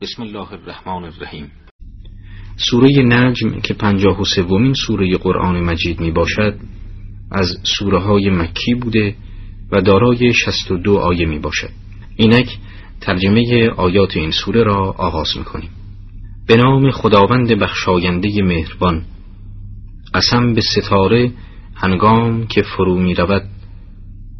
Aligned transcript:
بسم 0.00 0.22
الله 0.22 0.52
الرحمن 0.52 1.04
الرحیم. 1.04 1.50
سوره 2.56 3.02
نجم 3.02 3.60
که 3.60 3.74
پنجاه 3.74 4.20
و 4.20 4.24
سومین 4.24 4.74
سوره 4.86 5.16
قرآن 5.16 5.60
مجید 5.60 6.00
می 6.00 6.10
باشد 6.10 6.56
از 7.30 7.58
سوره 7.62 7.98
های 7.98 8.30
مکی 8.30 8.74
بوده 8.74 9.14
و 9.72 9.80
دارای 9.80 10.34
شست 10.34 10.70
و 10.70 10.76
دو 10.76 10.96
آیه 10.96 11.26
می 11.26 11.38
باشد. 11.38 11.70
اینک 12.16 12.58
ترجمه 13.00 13.68
آیات 13.76 14.16
این 14.16 14.30
سوره 14.30 14.62
را 14.62 14.94
آغاز 14.98 15.36
می 15.36 15.44
کنیم. 15.44 15.70
به 16.48 16.56
نام 16.56 16.90
خداوند 16.90 17.52
بخشاینده 17.52 18.42
مهربان 18.42 19.04
قسم 20.14 20.54
به 20.54 20.60
ستاره 20.60 21.32
هنگام 21.74 22.46
که 22.46 22.62
فرو 22.62 22.98
می 22.98 23.14
رود 23.14 23.44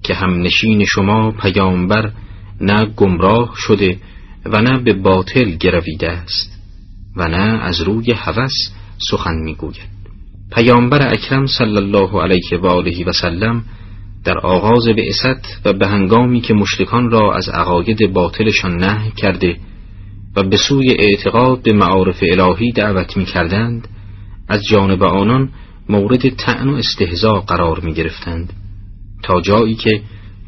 که 0.02 0.14
هم 0.14 0.42
نشین 0.42 0.84
شما 0.84 1.30
پیامبر 1.30 2.12
نه 2.60 2.84
گمراه 2.84 3.54
شده 3.56 3.98
و 4.52 4.62
نه 4.62 4.78
به 4.78 4.92
باطل 4.92 5.50
گرویده 5.50 6.10
است 6.10 6.52
و 7.16 7.28
نه 7.28 7.62
از 7.62 7.80
روی 7.80 8.12
هوس 8.12 8.70
سخن 9.10 9.34
می‌گوید. 9.44 9.96
پیامبر 10.52 11.12
اکرم 11.12 11.46
صلی 11.46 11.76
الله 11.76 12.22
علیه 12.22 12.58
و 12.62 12.66
آله 12.66 13.04
و 13.06 13.12
سلم 13.12 13.64
در 14.24 14.38
آغاز 14.38 14.88
بعثت 14.88 15.66
و 15.66 15.72
به 15.72 15.86
هنگامی 15.86 16.40
که 16.40 16.54
مشرکان 16.54 17.10
را 17.10 17.34
از 17.34 17.48
عقاید 17.48 18.12
باطلشان 18.12 18.76
نه 18.76 19.12
کرده 19.16 19.56
و 20.36 20.42
به 20.42 20.56
سوی 20.56 20.90
اعتقاد 20.90 21.62
به 21.62 21.72
معارف 21.72 22.22
الهی 22.22 22.72
دعوت 22.72 23.16
می 23.16 23.24
کردند 23.24 23.88
از 24.48 24.62
جانب 24.70 25.02
آنان 25.02 25.50
مورد 25.88 26.28
تعن 26.28 26.68
و 26.68 26.74
استهزا 26.74 27.40
قرار 27.40 27.80
می 27.80 27.94
گرفتند 27.94 28.52
تا 29.22 29.40
جایی 29.40 29.74
که 29.74 30.02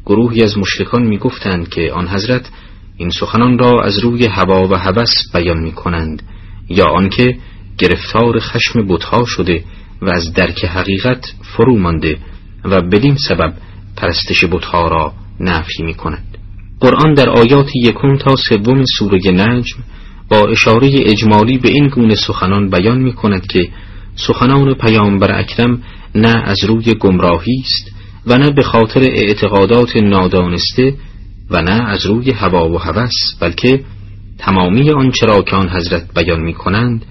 گروهی 0.05 0.43
از 0.43 0.57
مشرکان 0.57 1.03
می 1.03 1.17
گفتند 1.17 1.69
که 1.69 1.91
آن 1.91 2.07
حضرت 2.07 2.49
این 2.99 3.09
سخنان 3.09 3.59
را 3.59 3.81
از 3.83 3.99
روی 3.99 4.25
هوا 4.25 4.67
و 4.67 4.75
هوس 4.75 5.13
بیان 5.33 5.59
می 5.59 5.71
کنند 5.71 6.23
یا 6.69 6.85
آنکه 6.85 7.37
گرفتار 7.77 8.39
خشم 8.39 8.87
بتها 8.87 9.25
شده 9.25 9.63
و 10.01 10.09
از 10.09 10.33
درک 10.33 10.65
حقیقت 10.65 11.33
فرو 11.41 11.79
مانده 11.79 12.17
و 12.65 12.81
بدین 12.81 13.15
سبب 13.15 13.53
پرستش 13.97 14.45
بتها 14.45 14.87
را 14.87 15.13
نفی 15.39 15.83
می 15.83 15.93
کند 15.93 16.37
قرآن 16.79 17.13
در 17.13 17.29
آیات 17.29 17.75
یکم 17.75 18.17
تا 18.17 18.35
سوم 18.35 18.83
سوره 18.97 19.31
نجم 19.31 19.77
با 20.29 20.47
اشاره 20.47 20.91
اجمالی 21.05 21.57
به 21.57 21.69
این 21.69 21.87
گونه 21.87 22.15
سخنان 22.15 22.69
بیان 22.69 22.97
می 22.97 23.13
کند 23.13 23.47
که 23.47 23.69
سخنان 24.15 24.73
پیامبر 24.73 25.39
اکرم 25.39 25.83
نه 26.15 26.43
از 26.45 26.63
روی 26.63 26.93
گمراهی 26.93 27.63
است 27.65 27.91
و 28.27 28.37
نه 28.37 28.51
به 28.51 28.63
خاطر 28.63 29.01
اعتقادات 29.01 29.95
نادانسته 29.95 30.93
و 31.49 31.61
نه 31.61 31.89
از 31.89 32.05
روی 32.05 32.31
هوا 32.31 32.69
و 32.69 32.77
هوس 32.77 33.35
بلکه 33.39 33.83
تمامی 34.37 34.91
آنچه 34.91 35.25
را 35.25 35.41
که 35.41 35.55
آن 35.55 35.69
حضرت 35.69 36.13
بیان 36.15 36.41
می 36.41 36.53
کنند 36.53 37.05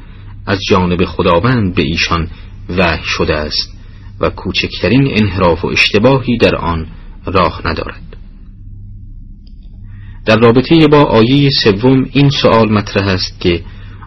از 0.46 0.58
جانب 0.68 1.04
خداوند 1.04 1.74
به 1.74 1.82
ایشان 1.82 2.28
وحی 2.68 3.04
شده 3.04 3.36
است 3.36 3.78
و 4.20 4.30
کوچکترین 4.30 5.08
انحراف 5.16 5.64
و 5.64 5.68
اشتباهی 5.68 6.36
در 6.38 6.56
آن 6.56 6.86
راه 7.26 7.60
ندارد. 7.64 8.02
در 10.26 10.36
رابطه 10.36 10.86
با 10.86 11.02
آیه 11.02 11.48
سوم 11.64 12.06
این 12.12 12.30
سوال 12.30 12.72
مطرح 12.72 13.06
است 13.06 13.40
که 13.40 13.62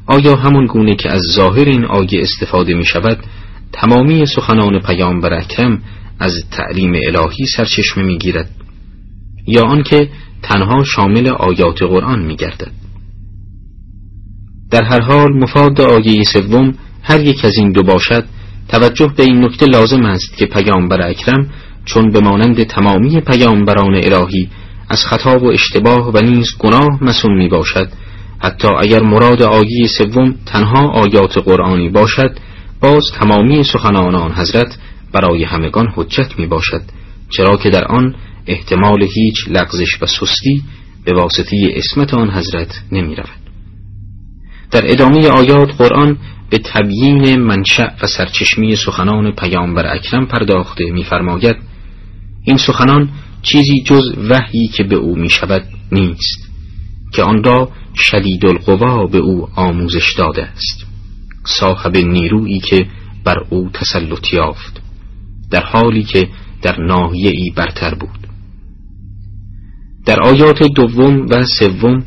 آیا 0.08 0.36
همان 0.36 0.66
گونه 0.66 0.96
که 0.96 1.12
از 1.12 1.22
ظاهر 1.36 1.70
این 1.70 1.86
آیه 1.86 2.22
استفاده 2.22 2.74
می 2.74 2.86
شود 2.86 3.18
تمامی 3.74 4.26
سخنان 4.26 4.80
پیامبر 4.80 5.34
اکرم 5.34 5.82
از 6.20 6.44
تعلیم 6.52 6.94
الهی 7.08 7.46
سرچشمه 7.58 8.04
می 8.04 8.18
گیرد 8.18 8.50
یا 9.48 9.64
آنکه 9.66 10.10
تنها 10.44 10.84
شامل 10.84 11.28
آیات 11.28 11.84
قرآن 11.84 12.26
می 12.26 12.36
گردد. 12.36 12.72
در 14.72 14.84
هر 14.84 15.02
حال 15.02 15.34
مفاد 15.34 15.82
آیه 15.82 16.24
سوم 16.24 16.74
هر 17.04 17.20
یک 17.20 17.46
از 17.46 17.58
این 17.58 17.72
دو 17.72 17.84
باشد 17.84 18.26
توجه 18.68 19.14
به 19.18 19.24
این 19.24 19.46
نکته 19.46 19.66
لازم 19.66 20.06
است 20.06 20.38
که 20.38 20.46
پیامبر 20.46 21.08
اکرم 21.08 21.50
چون 21.86 22.12
به 22.12 22.20
مانند 22.20 22.64
تمامی 22.64 23.22
پیامبران 23.22 23.96
الهی 23.96 24.50
از 24.90 25.06
خطا 25.06 25.40
و 25.40 25.46
اشتباه 25.46 26.12
و 26.14 26.18
نیز 26.18 26.48
گناه 26.60 27.04
مسون 27.04 27.38
می 27.38 27.50
باشد 27.50 27.90
حتی 28.40 28.68
اگر 28.68 29.04
مراد 29.04 29.42
آیه 29.42 29.88
سوم 29.98 30.36
تنها 30.46 30.88
آیات 30.88 31.38
قرآنی 31.38 31.90
باشد 31.90 32.38
باز 32.82 33.04
تمامی 33.20 33.64
سخنان 33.64 34.16
آن 34.16 34.32
حضرت 34.32 34.78
برای 35.14 35.44
همگان 35.44 35.88
حجت 35.96 36.40
می 36.40 36.48
باشد 36.48 36.82
چرا 37.30 37.58
که 37.58 37.70
در 37.70 37.86
آن 37.86 38.16
احتمال 38.48 39.04
هیچ 39.04 39.48
لغزش 39.48 40.02
و 40.02 40.06
سستی 40.06 40.64
به 41.06 41.14
واسطه 41.14 41.74
اسمت 41.76 42.14
آن 42.14 42.32
حضرت 42.32 42.82
نمی 42.92 43.16
رود. 43.16 43.42
در 44.72 44.92
ادامه 44.92 45.28
آیات 45.28 45.76
قرآن 45.78 46.18
به 46.50 46.58
تبیین 46.58 47.36
منشأ 47.36 47.88
و 48.04 48.08
سرچشمی 48.08 48.76
سخنان 48.76 49.32
پیامبر 49.32 49.96
اکرم 49.96 50.26
پرداخته 50.26 50.86
می‌فرماید 50.92 51.56
این 52.44 52.58
سخنان 52.58 53.10
چیزی 53.42 53.84
جز 53.84 54.04
وحیی 54.30 54.68
که 54.68 54.84
به 54.84 54.96
او 54.96 55.16
می 55.16 55.30
شود 55.30 55.64
نیست 55.92 56.50
که 57.14 57.24
آن 57.24 57.44
را 57.44 57.72
شدید 57.96 58.46
القوا 58.46 59.06
به 59.06 59.18
او 59.18 59.48
آموزش 59.56 60.14
داده 60.18 60.44
است 60.44 60.86
صاحب 61.46 61.98
نیرویی 61.98 62.60
که 62.60 62.88
بر 63.24 63.38
او 63.50 63.70
تسلط 63.74 64.34
یافت 64.34 64.82
در 65.52 65.64
حالی 65.64 66.04
که 66.04 66.30
در 66.62 66.82
ناحیه 66.82 67.32
ای 67.36 67.50
برتر 67.56 67.96
بود 67.96 68.21
در 70.06 70.20
آیات 70.22 70.64
دوم 70.64 71.26
و 71.30 71.46
سوم 71.46 72.04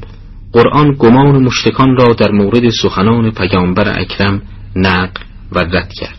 قرآن 0.53 0.95
گمان 0.99 1.45
مشتکان 1.45 1.97
را 1.97 2.13
در 2.13 2.31
مورد 2.31 2.71
سخنان 2.71 3.31
پیامبر 3.31 4.01
اکرم 4.01 4.43
نقل 4.77 5.21
و 5.53 5.59
رد 5.59 5.93
کرد. 5.93 6.19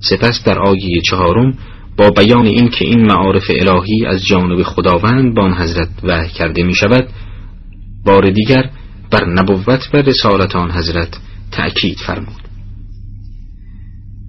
سپس 0.00 0.44
در 0.44 0.58
آیه 0.58 1.00
چهارم 1.00 1.54
با 1.96 2.10
بیان 2.10 2.46
این 2.46 2.68
که 2.68 2.84
این 2.84 3.06
معارف 3.06 3.44
الهی 3.50 4.06
از 4.06 4.24
جانب 4.24 4.62
خداوند 4.62 5.34
با 5.34 5.42
آن 5.42 5.54
حضرت 5.54 5.88
وحی 6.02 6.28
کرده 6.28 6.62
می 6.62 6.74
شود 6.74 7.08
بار 8.04 8.30
دیگر 8.30 8.70
بر 9.10 9.24
نبوت 9.24 9.88
و 9.94 9.96
رسالت 9.96 10.56
آن 10.56 10.70
حضرت 10.70 11.18
تأکید 11.52 11.98
فرمود. 11.98 12.48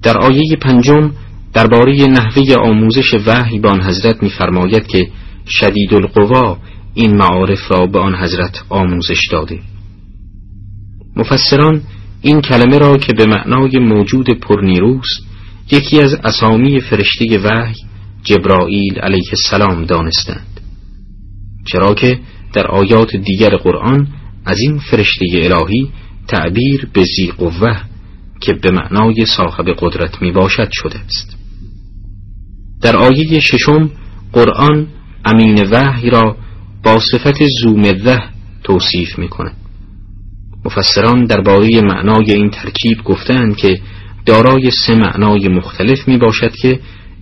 در 0.03 0.17
آیه 0.17 0.55
پنجم 0.61 1.11
درباره 1.53 2.07
نحوه 2.07 2.55
آموزش 2.55 3.13
وحی 3.27 3.59
به 3.59 3.69
آن 3.69 3.81
حضرت 3.81 4.23
می‌فرماید 4.23 4.87
که 4.87 5.07
شدید 5.47 5.93
القوا 5.93 6.57
این 6.93 7.17
معارف 7.17 7.71
را 7.71 7.85
به 7.85 7.99
آن 7.99 8.15
حضرت 8.15 8.63
آموزش 8.69 9.27
داده. 9.31 9.59
مفسران 11.15 11.81
این 12.21 12.41
کلمه 12.41 12.77
را 12.77 12.97
که 12.97 13.13
به 13.13 13.25
معنای 13.25 13.79
موجود 13.79 14.29
پرنیروست 14.29 15.27
یکی 15.71 16.01
از 16.01 16.13
اسامی 16.13 16.79
فرشته 16.79 17.39
وحی 17.39 17.75
جبرائیل 18.23 18.99
علیه 18.99 19.29
السلام 19.29 19.85
دانستند. 19.85 20.61
چرا 21.65 21.93
که 21.93 22.19
در 22.53 22.67
آیات 22.67 23.15
دیگر 23.15 23.49
قرآن 23.49 24.07
از 24.45 24.59
این 24.59 24.79
فرشته 24.79 25.25
الهی 25.33 25.89
تعبیر 26.27 26.89
به 26.93 27.03
زی 27.03 27.31
قوه 27.37 27.81
که 28.41 28.53
به 28.53 28.71
معنای 28.71 29.25
صاحب 29.25 29.65
قدرت 29.79 30.21
می 30.21 30.31
باشد 30.31 30.69
شده 30.71 30.99
است. 30.99 31.37
در 32.81 32.97
آیه 32.97 33.39
ششم 33.39 33.91
قرآن 34.33 34.87
امین 35.27 35.67
وحی 35.71 36.09
را 36.09 36.37
با 36.83 36.99
صفت 36.99 37.43
زومده 37.61 38.19
توصیف 38.63 39.19
می 39.19 39.27
کند 39.27 39.55
مفسران 40.65 41.25
درباره 41.25 41.81
معنای 41.81 42.31
این 42.31 42.49
ترکیب 42.49 43.03
گفتند 43.03 43.57
که 43.57 43.79
دارای 44.25 44.71
سه 44.71 44.95
معنای 44.95 45.47
مختلف 45.47 46.07
می 46.07 46.17
باشد 46.17 46.51
که 46.51 46.79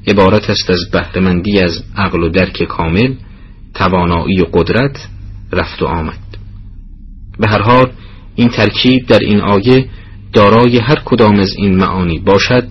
عبارت 0.08 0.50
است 0.50 0.70
از 0.70 0.90
بهرهمندی 0.92 1.60
از 1.60 1.84
عقل 1.98 2.24
و 2.24 2.30
درک 2.30 2.64
کامل 2.64 3.14
توانایی 3.74 4.42
و 4.42 4.46
قدرت 4.54 5.08
رفت 5.52 5.82
و 5.82 5.86
آمد. 5.86 6.20
به 7.40 7.48
هر 7.48 7.62
حال 7.62 7.92
این 8.36 8.50
ترکیب 8.50 9.08
در 9.08 9.20
این 9.20 9.42
آیه 9.42 9.90
دارای 10.34 10.78
هر 10.78 11.02
کدام 11.06 11.40
از 11.40 11.56
این 11.58 11.78
معانی 11.78 12.20
باشد 12.20 12.68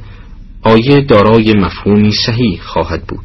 آیه 0.62 1.00
دارای 1.00 1.52
مفهومی 1.52 2.12
صحیح 2.26 2.60
خواهد 2.62 3.06
بود. 3.06 3.24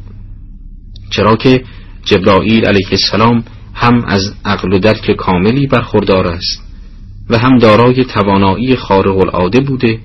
چرا 1.10 1.36
که 1.36 1.64
جبرائیل 2.04 2.64
علیه 2.64 2.88
السلام 2.90 3.44
هم 3.74 4.04
از 4.04 4.34
عقل 4.44 4.72
و 4.72 4.78
درک 4.78 5.10
کاملی 5.10 5.66
برخوردار 5.66 6.26
است 6.26 6.62
و 7.30 7.38
هم 7.38 7.58
دارای 7.58 8.04
توانایی 8.04 8.76
خارق 8.76 9.18
العاده 9.18 9.60
بوده 9.60 9.98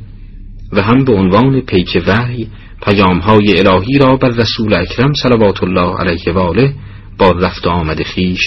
و 0.71 0.81
هم 0.81 1.03
به 1.03 1.13
عنوان 1.13 1.61
پیک 1.61 2.03
وحی 2.07 2.47
پیامهای 2.81 3.59
الهی 3.59 3.97
را 3.97 4.15
بر 4.15 4.29
رسول 4.29 4.73
اکرم 4.73 5.13
صلوات 5.13 5.63
الله 5.63 5.97
علیه 5.99 6.33
و 6.33 6.37
آله 6.39 6.73
با 7.17 7.31
رفت 7.31 7.67
آمد 7.67 8.03
خیش 8.03 8.39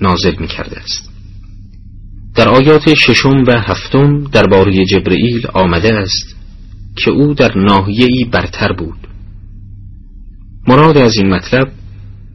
نازل 0.00 0.34
می 0.40 0.46
کرده 0.46 0.80
است. 0.80 1.10
در 2.34 2.48
آیات 2.48 2.94
ششم 2.94 3.44
و 3.46 3.60
هفتم 3.60 4.24
درباره 4.24 4.84
جبرئیل 4.84 5.46
آمده 5.54 5.94
است 5.94 6.36
که 6.96 7.10
او 7.10 7.34
در 7.34 7.58
ناحیه‌ای 7.58 8.24
برتر 8.24 8.72
بود. 8.72 9.08
مراد 10.68 10.98
از 10.98 11.16
این 11.16 11.34
مطلب 11.34 11.72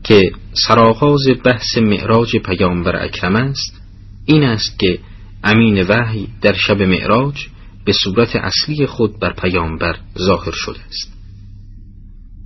که 0.03 0.31
سرآغاز 0.57 1.27
بحث 1.43 1.77
معراج 1.77 2.37
پیامبر 2.37 3.03
اکرم 3.03 3.35
است 3.35 3.81
این 4.25 4.43
است 4.43 4.79
که 4.79 4.99
امین 5.43 5.85
وحی 5.89 6.27
در 6.41 6.53
شب 6.53 6.81
معراج 6.81 7.47
به 7.85 7.93
صورت 7.93 8.35
اصلی 8.35 8.85
خود 8.85 9.19
بر 9.19 9.33
پیامبر 9.33 9.97
ظاهر 10.17 10.51
شده 10.51 10.79
است. 10.89 11.13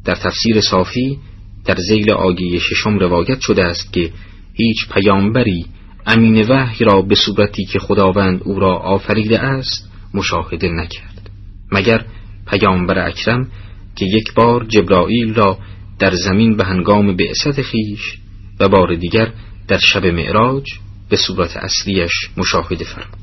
در 0.06 0.16
تفسیر 0.16 0.62
صافی 0.62 1.20
در 1.66 1.76
زیل 1.76 2.12
آیه 2.12 2.60
ششم 2.60 3.00
روایت 3.00 3.40
شده 3.40 3.64
است 3.64 3.94
که 3.94 4.12
هیچ 4.54 4.90
پیامبری 4.94 5.66
امین 6.06 6.46
وحی 6.50 6.86
را 6.86 7.02
به 7.02 7.16
صورتی 7.16 7.66
که 7.66 7.80
خداوند 7.80 8.42
او 8.44 8.60
را 8.60 8.78
آفریده 8.78 9.40
است 9.40 9.92
مشاهده 10.14 10.70
نکرد. 10.70 11.30
مگر 11.72 12.06
پیامبر 12.48 13.08
اکرم 13.08 13.48
که 13.96 14.06
یک 14.06 14.34
بار 14.34 14.66
جبرائیل 14.66 15.34
را 15.34 15.58
در 16.00 16.16
زمین 16.16 16.57
به 16.57 16.66
هنگام 16.66 17.16
بعثت 17.16 17.62
خیش 17.62 18.18
و 18.60 18.69
بار 18.69 18.96
دیگر 18.96 19.31
در 19.68 19.78
شب 19.78 20.06
معراج 20.06 20.63
به 21.10 21.18
صورت 21.18 21.57
اصلیش 21.57 22.12
مشاهده 22.38 22.86
فرمود. 22.86 23.19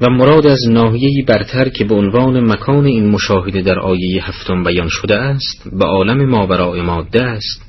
و 0.00 0.10
مراد 0.10 0.46
از 0.46 0.68
ناحیه‌ای 0.68 1.22
برتر 1.22 1.68
که 1.68 1.84
به 1.84 1.94
عنوان 1.94 2.52
مکان 2.52 2.86
این 2.86 3.10
مشاهده 3.10 3.62
در 3.62 3.78
آیه 3.78 4.28
هفتم 4.28 4.64
بیان 4.64 4.88
شده 4.88 5.16
است 5.16 5.70
به 5.78 5.84
عالم 5.84 6.30
ماورای 6.30 6.82
ماده 6.82 7.24
است 7.24 7.62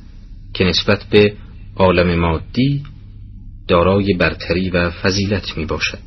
که 0.54 0.64
نسبت 0.64 1.04
به 1.12 1.34
عالم 1.76 2.20
مادی 2.20 2.84
دارای 3.68 4.14
برتری 4.14 4.70
و 4.70 4.90
فضیلت 4.90 5.58
می 5.58 5.66
باشد 5.66 5.98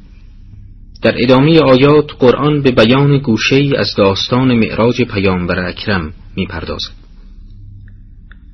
در 1.02 1.22
ادامه 1.22 1.60
آیات 1.60 2.10
قرآن 2.18 2.62
به 2.62 2.70
بیان 2.70 3.18
گوشه 3.18 3.70
از 3.76 3.94
داستان 3.96 4.54
معراج 4.58 5.02
پیامبر 5.02 5.58
اکرم 5.68 6.12
می 6.36 6.46
پردازد 6.46 7.01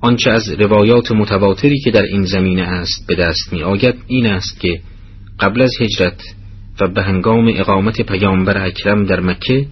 آنچه 0.00 0.30
از 0.30 0.48
روایات 0.48 1.12
متواتری 1.12 1.80
که 1.84 1.90
در 1.90 2.02
این 2.02 2.22
زمینه 2.22 2.62
است 2.62 3.06
به 3.06 3.14
دست 3.14 3.52
می 3.52 3.62
آید 3.62 3.94
این 4.06 4.26
است 4.26 4.60
که 4.60 4.80
قبل 5.40 5.62
از 5.62 5.70
هجرت 5.80 6.22
و 6.80 6.88
به 6.88 7.02
هنگام 7.02 7.52
اقامت 7.56 8.02
پیامبر 8.02 8.66
اکرم 8.66 9.04
در 9.04 9.20
مکه 9.20 9.66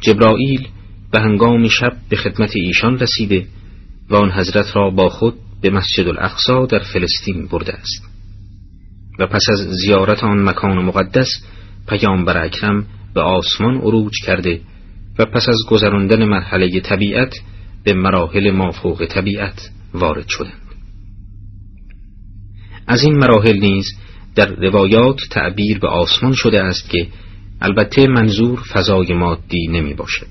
جبرائیل 0.00 0.68
به 1.12 1.20
هنگام 1.20 1.68
شب 1.68 1.92
به 2.08 2.16
خدمت 2.16 2.50
ایشان 2.56 2.98
رسیده 2.98 3.46
و 4.10 4.16
آن 4.16 4.30
حضرت 4.32 4.76
را 4.76 4.90
با 4.90 5.08
خود 5.08 5.34
به 5.62 5.70
مسجد 5.70 6.08
الاقصا 6.08 6.66
در 6.66 6.78
فلسطین 6.78 7.46
برده 7.46 7.72
است. 7.72 8.02
و 9.18 9.26
پس 9.26 9.42
از 9.50 9.58
زیارت 9.58 10.24
آن 10.24 10.48
مکان 10.48 10.84
مقدس 10.84 11.28
پیامبر 11.88 12.44
اکرم 12.44 12.86
به 13.14 13.20
آسمان 13.20 13.74
عروج 13.74 14.12
کرده 14.26 14.60
و 15.18 15.24
پس 15.24 15.48
از 15.48 15.56
گذراندن 15.70 16.24
مرحله 16.24 16.80
طبیعت 16.80 17.34
به 17.88 17.94
مراحل 17.94 18.50
مافوق 18.50 19.06
طبیعت 19.06 19.70
وارد 19.94 20.28
شدند. 20.28 20.62
از 22.86 23.02
این 23.02 23.16
مراحل 23.18 23.58
نیز 23.58 23.86
در 24.34 24.46
روایات 24.46 25.16
تعبیر 25.30 25.78
به 25.78 25.88
آسمان 25.88 26.32
شده 26.32 26.64
است 26.64 26.90
که 26.90 27.06
البته 27.60 28.06
منظور 28.06 28.62
فضای 28.72 29.14
مادی 29.14 29.66
نمی 29.66 29.94
باشد. 29.94 30.26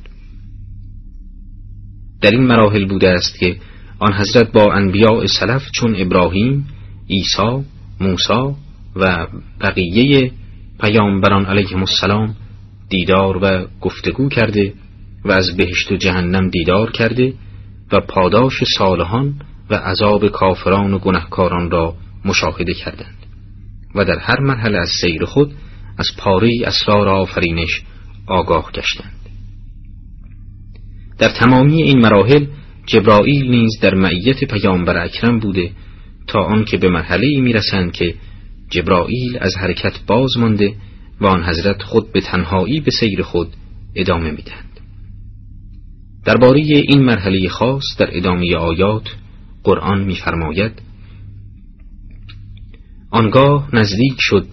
در 2.21 2.31
این 2.31 2.43
مراحل 2.43 2.85
بوده 2.85 3.09
است 3.09 3.39
که 3.39 3.55
آن 3.99 4.13
حضرت 4.13 4.51
با 4.51 4.73
انبیاء 4.73 5.27
سلف 5.27 5.71
چون 5.71 5.95
ابراهیم، 5.97 6.67
عیسی، 7.09 7.63
موسی 7.99 8.55
و 8.95 9.27
بقیه 9.61 10.31
پیامبران 10.79 11.45
علیهم 11.45 11.79
السلام 11.79 12.35
دیدار 12.89 13.37
و 13.41 13.67
گفتگو 13.81 14.29
کرده 14.29 14.73
و 15.25 15.31
از 15.31 15.57
بهشت 15.57 15.91
و 15.91 15.95
جهنم 15.95 16.49
دیدار 16.49 16.91
کرده 16.91 17.33
و 17.91 17.99
پاداش 17.99 18.63
صالحان 18.77 19.41
و 19.69 19.75
عذاب 19.75 20.27
کافران 20.27 20.93
و 20.93 20.99
گنهکاران 20.99 21.71
را 21.71 21.95
مشاهده 22.25 22.73
کردند. 22.73 23.17
و 23.95 24.05
در 24.05 24.19
هر 24.19 24.39
مرحله 24.39 24.77
از 24.77 24.89
سیر 25.01 25.25
خود 25.25 25.53
از 25.97 26.07
پاره 26.17 26.51
اسرار 26.65 27.07
آفرینش 27.07 27.81
آگاه 28.27 28.71
گشتند. 28.71 29.13
در 31.17 31.29
تمامی 31.29 31.83
این 31.83 31.99
مراحل 31.99 32.45
جبرائیل 32.85 33.49
نیز 33.49 33.79
در 33.81 33.95
معیت 33.95 34.43
پیامبر 34.43 35.03
اکرم 35.03 35.39
بوده 35.39 35.71
تا 36.27 36.43
آنکه 36.43 36.77
به 36.77 36.89
مرحله 36.89 37.41
می 37.41 37.53
رسند 37.53 37.91
که 37.91 38.15
جبرائیل 38.69 39.37
از 39.39 39.55
حرکت 39.57 39.99
باز 40.07 40.37
مانده 40.37 40.73
و 41.21 41.27
آن 41.27 41.43
حضرت 41.43 41.81
خود 41.81 42.11
به 42.11 42.21
تنهایی 42.21 42.79
به 42.79 42.91
سیر 42.91 43.21
خود 43.21 43.47
ادامه 43.95 44.31
می‌دهند 44.31 44.66
درباره 46.27 46.59
این 46.59 47.01
مرحله 47.01 47.49
خاص 47.49 47.83
در 47.99 48.17
ادامه 48.17 48.55
آیات 48.55 49.15
قرآن 49.63 50.03
میفرماید 50.03 50.71
آنگاه 53.11 53.69
نزدیک 53.73 54.15
شد 54.19 54.47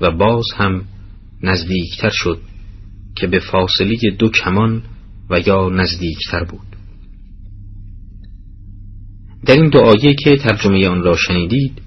و 0.00 0.10
باز 0.10 0.44
هم 0.56 0.84
نزدیکتر 1.42 2.10
شد 2.10 2.38
که 3.16 3.26
به 3.26 3.38
فاصله 3.38 3.96
دو 4.18 4.28
کمان 4.28 4.82
و 5.30 5.40
یا 5.46 5.68
نزدیکتر 5.68 6.44
بود. 6.44 6.76
در 9.46 9.54
این 9.54 9.68
دو 9.68 9.78
آیه 9.78 10.14
که 10.14 10.36
ترجمه 10.36 10.88
آن 10.88 11.02
را 11.02 11.16
شنیدید 11.16 11.82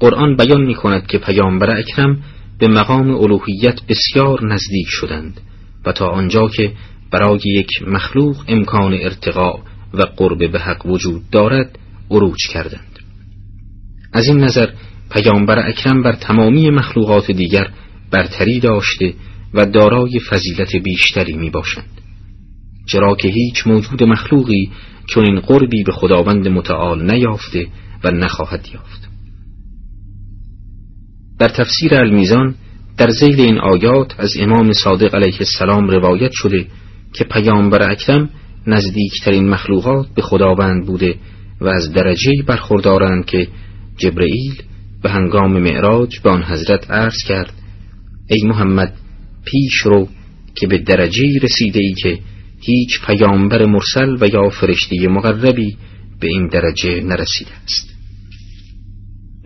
قرآن 0.00 0.36
بیان 0.36 0.62
می 0.62 0.74
کند 0.74 1.06
که 1.06 1.18
پیامبر 1.18 1.78
اکرم 1.78 2.22
به 2.58 2.68
مقام 2.68 3.10
الوهیت 3.10 3.80
بسیار 3.88 4.46
نزدیک 4.46 4.86
شدند 4.88 5.40
و 5.86 5.92
تا 5.92 6.06
آنجا 6.06 6.48
که 6.48 6.72
برای 7.12 7.40
یک 7.44 7.68
مخلوق 7.86 8.44
امکان 8.48 8.94
ارتقاء 8.94 9.58
و 9.94 10.02
قرب 10.02 10.52
به 10.52 10.58
حق 10.58 10.86
وجود 10.86 11.30
دارد 11.30 11.78
عروج 12.10 12.38
کردند. 12.52 12.98
از 14.12 14.26
این 14.26 14.36
نظر 14.36 14.68
پیامبر 15.10 15.68
اکرم 15.68 16.02
بر 16.02 16.12
تمامی 16.12 16.70
مخلوقات 16.70 17.30
دیگر 17.30 17.70
برتری 18.10 18.60
داشته 18.60 19.14
و 19.54 19.66
دارای 19.66 20.20
فضیلت 20.30 20.76
بیشتری 20.76 21.36
می 21.36 21.50
باشند 21.50 22.00
چرا 22.86 23.14
که 23.14 23.28
هیچ 23.28 23.66
موجود 23.66 24.02
مخلوقی 24.02 24.70
چون 25.06 25.24
این 25.24 25.40
قربی 25.40 25.82
به 25.82 25.92
خداوند 25.92 26.48
متعال 26.48 27.12
نیافته 27.12 27.66
و 28.04 28.10
نخواهد 28.10 28.68
یافت. 28.74 29.08
در 31.38 31.48
تفسیر 31.48 31.94
المیزان 31.94 32.54
در 32.96 33.10
زیل 33.10 33.40
این 33.40 33.58
آیات 33.58 34.14
از 34.20 34.36
امام 34.40 34.72
صادق 34.72 35.14
علیه 35.14 35.36
السلام 35.40 35.88
روایت 35.88 36.30
شده 36.32 36.66
که 37.14 37.24
پیامبر 37.24 37.90
اکرم 37.90 38.30
نزدیکترین 38.66 39.48
مخلوقات 39.48 40.06
به 40.14 40.22
خداوند 40.22 40.86
بوده 40.86 41.14
و 41.60 41.68
از 41.68 41.92
درجه 41.92 42.32
برخوردارند 42.46 43.24
که 43.24 43.48
جبرئیل 43.96 44.62
به 45.02 45.10
هنگام 45.10 45.60
معراج 45.62 46.20
به 46.20 46.30
آن 46.30 46.42
حضرت 46.42 46.90
عرض 46.90 47.16
کرد 47.28 47.52
ای 48.28 48.48
محمد 48.48 48.94
پیش 49.44 49.74
رو 49.84 50.08
که 50.54 50.66
به 50.66 50.78
درجه 50.78 51.38
رسیده 51.42 51.80
ای 51.80 51.94
که 52.02 52.18
هیچ 52.60 53.00
پیامبر 53.06 53.66
مرسل 53.66 54.16
و 54.20 54.26
یا 54.26 54.48
فرشته 54.48 55.08
مقربی 55.08 55.76
به 56.20 56.28
این 56.28 56.46
درجه 56.46 57.00
نرسیده 57.00 57.50
است. 57.64 57.90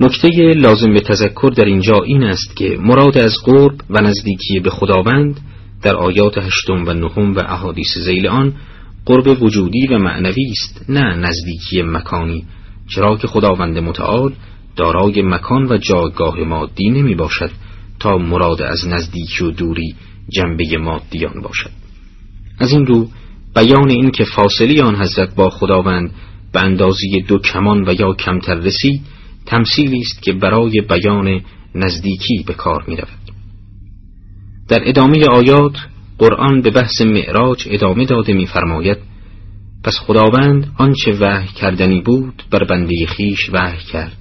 نکته 0.01 0.29
لازم 0.55 0.95
به 0.95 1.01
تذکر 1.01 1.53
در 1.57 1.65
اینجا 1.65 1.97
این 2.07 2.23
است 2.23 2.57
که 2.57 2.77
مراد 2.81 3.19
از 3.19 3.35
قرب 3.45 3.81
و 3.91 4.01
نزدیکی 4.01 4.61
به 4.61 4.71
خداوند 4.71 5.41
در 5.85 5.97
آیات 5.97 6.39
هشتم 6.39 6.85
و 6.87 6.93
نهم 6.93 7.35
و 7.35 7.39
احادیث 7.39 7.99
زیل 7.99 8.27
آن 8.27 8.55
قرب 9.07 9.43
وجودی 9.43 9.87
و 9.87 9.99
معنوی 9.99 10.51
است 10.51 10.85
نه 10.89 11.17
نزدیکی 11.17 11.83
مکانی 11.83 12.45
چرا 12.89 13.17
که 13.17 13.27
خداوند 13.27 13.79
متعال 13.79 14.33
دارای 14.77 15.23
مکان 15.23 15.73
و 15.73 15.79
جایگاه 15.79 16.41
مادی 16.41 16.91
نمی 16.91 17.15
باشد 17.15 17.51
تا 18.01 18.19
مراد 18.19 18.63
از 18.63 18.89
نزدیکی 18.89 19.45
و 19.45 19.51
دوری 19.51 19.95
جنبه 20.29 20.79
مادیان 20.79 21.41
باشد 21.43 21.71
از 22.59 22.73
این 22.73 22.87
رو 22.87 23.09
بیان 23.57 23.91
این 23.91 24.11
که 24.11 24.25
فاصله 24.25 24.83
آن 24.83 24.97
حضرت 24.97 25.35
با 25.35 25.51
خداوند 25.51 26.11
به 26.53 26.61
اندازی 26.61 27.23
دو 27.29 27.39
کمان 27.39 27.89
و 27.89 27.95
یا 28.01 28.13
کمتر 28.13 28.55
رسید 28.55 29.03
تمثیلی 29.47 30.01
است 30.01 30.23
که 30.23 30.33
برای 30.33 30.81
بیان 30.81 31.41
نزدیکی 31.75 32.45
به 32.47 32.55
کار 32.55 32.85
می 32.89 32.97
رود. 32.97 33.24
در 34.69 34.89
ادامه 34.89 35.25
آیات 35.25 35.77
قرآن 36.19 36.63
به 36.63 36.71
بحث 36.71 37.01
معراج 37.01 37.69
ادامه 37.71 38.05
داده 38.05 38.33
میفرماید 38.33 38.99
پس 39.85 39.95
خداوند 39.99 40.73
آنچه 40.79 41.13
وحی 41.21 41.49
کردنی 41.49 42.01
بود 42.01 42.43
بر 42.51 42.65
بنده 42.65 43.07
خیش 43.07 43.51
وحی 43.53 43.85
کرد 43.93 44.17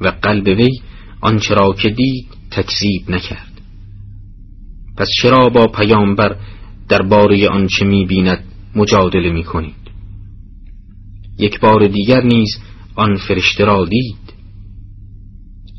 و 0.00 0.12
قلب 0.22 0.46
وی 0.46 0.80
آنچه 1.20 1.54
را 1.54 1.72
که 1.72 1.90
دید 1.90 2.26
تکذیب 2.50 3.10
نکرد. 3.10 3.60
پس 4.96 5.08
چرا 5.22 5.48
با 5.48 5.66
پیامبر 5.66 6.36
درباره 6.88 7.48
آنچه 7.48 7.84
می‌بیند 7.84 8.44
مجادله 8.76 9.32
می‌کنید؟ 9.32 9.74
یک 11.38 11.60
بار 11.60 11.86
دیگر 11.86 12.22
نیز 12.22 12.48
آن 12.94 13.16
فرشته 13.16 13.64
را 13.64 13.84
دید 13.84 14.34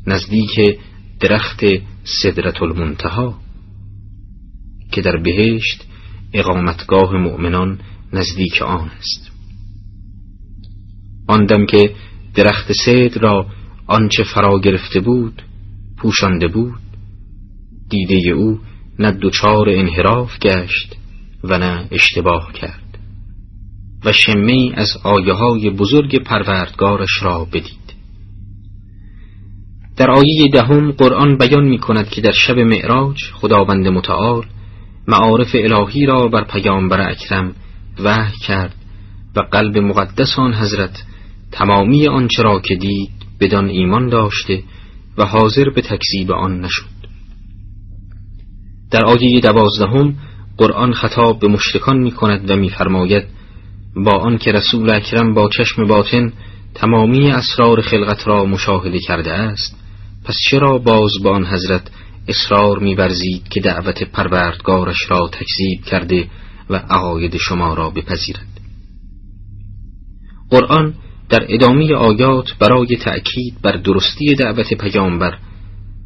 نزدیک 0.06 0.78
درخت 1.20 1.64
صدرت 2.04 2.62
المنتها 2.62 3.34
که 4.90 5.00
در 5.00 5.16
بهشت 5.16 5.86
اقامتگاه 6.32 7.12
مؤمنان 7.16 7.78
نزدیک 8.12 8.62
آن 8.62 8.90
است. 8.98 9.30
آن 11.28 11.46
دم 11.46 11.66
که 11.66 11.94
درخت 12.34 12.72
صدر 12.72 13.20
را 13.20 13.46
آنچه 13.86 14.22
فرا 14.22 14.58
گرفته 14.58 15.00
بود 15.00 15.42
پوشانده 15.98 16.48
بود 16.48 16.80
دیده 17.88 18.30
او 18.30 18.58
نه 18.98 19.10
دوچار 19.10 19.68
انحراف 19.68 20.38
گشت 20.38 20.96
و 21.44 21.58
نه 21.58 21.88
اشتباه 21.90 22.52
کرد 22.52 22.98
و 24.04 24.12
شمی 24.12 24.72
از 24.74 24.88
آیه 25.04 25.32
های 25.32 25.70
بزرگ 25.70 26.22
پروردگارش 26.22 27.22
را 27.22 27.44
بدید. 27.44 27.80
در 29.96 30.10
آیه 30.10 30.48
دهم 30.52 30.92
قرآن 30.92 31.38
بیان 31.38 31.64
می 31.64 31.78
کند 31.78 32.08
که 32.08 32.20
در 32.20 32.32
شب 32.32 32.58
معراج 32.58 33.24
خداوند 33.32 33.88
متعال 33.88 34.44
معارف 35.08 35.54
الهی 35.54 36.06
را 36.06 36.28
بر 36.28 36.44
پیامبر 36.44 37.10
اکرم 37.10 37.54
وحی 38.04 38.38
کرد 38.46 38.74
و 39.36 39.40
قلب 39.40 39.78
مقدس 39.78 40.38
آن 40.38 40.54
حضرت 40.54 41.02
تمامی 41.52 42.08
آنچه 42.08 42.42
را 42.42 42.60
که 42.60 42.74
دید 42.74 43.10
بدان 43.40 43.68
ایمان 43.68 44.08
داشته 44.08 44.62
و 45.18 45.24
حاضر 45.24 45.70
به 45.70 45.82
تکذیب 45.82 46.32
آن 46.32 46.60
نشد. 46.60 47.00
در 48.90 49.04
آیه 49.04 49.40
دوازدهم 49.40 50.14
قرآن 50.56 50.92
خطاب 50.92 51.40
به 51.40 51.48
مشتکان 51.48 51.98
می 51.98 52.10
کند 52.10 52.50
و 52.50 52.56
میفرماید 52.56 53.24
با 53.96 54.18
آن 54.18 54.38
که 54.38 54.52
رسول 54.52 54.90
اکرم 54.90 55.34
با 55.34 55.48
چشم 55.48 55.86
باطن 55.86 56.32
تمامی 56.74 57.30
اسرار 57.30 57.80
خلقت 57.80 58.28
را 58.28 58.44
مشاهده 58.44 58.98
کرده 58.98 59.32
است 59.32 59.76
پس 60.24 60.34
چرا 60.50 60.78
باز 60.78 61.10
با 61.24 61.30
آن 61.30 61.46
حضرت 61.46 61.90
اصرار 62.30 62.78
میورزید 62.78 63.48
که 63.48 63.60
دعوت 63.60 64.02
پروردگارش 64.02 65.10
را 65.10 65.28
تکذیب 65.28 65.84
کرده 65.84 66.28
و 66.70 66.76
عقاید 66.76 67.36
شما 67.36 67.74
را 67.74 67.90
بپذیرد. 67.90 68.46
قرآن 70.50 70.94
در 71.28 71.46
ادامه 71.48 71.94
آیات 71.94 72.58
برای 72.58 72.96
تأکید 72.96 73.54
بر 73.62 73.72
درستی 73.72 74.34
دعوت 74.34 74.74
پیامبر 74.74 75.38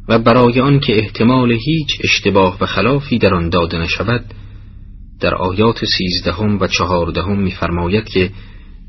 و 0.09 0.19
برای 0.19 0.59
آنکه 0.59 0.99
احتمال 0.99 1.51
هیچ 1.51 1.99
اشتباه 2.03 2.57
و 2.61 2.65
خلافی 2.65 3.17
در 3.17 3.33
آن 3.33 3.49
داده 3.49 3.77
نشود 3.77 4.25
در 5.19 5.35
آیات 5.35 5.85
سیزدهم 5.97 6.59
و 6.59 6.67
چهاردهم 6.67 7.39
می‌فرماید 7.39 8.09
که 8.09 8.31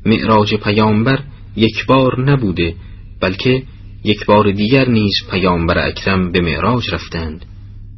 معراج 0.05 0.55
پیامبر 0.55 1.19
یک 1.55 1.85
بار 1.85 2.31
نبوده 2.31 2.75
بلکه 3.21 3.63
یک 4.07 4.25
بار 4.25 4.51
دیگر 4.51 4.89
نیز 4.89 5.13
پیامبر 5.31 5.87
اکرم 5.87 6.31
به 6.31 6.41
معراج 6.41 6.93
رفتند 6.93 7.45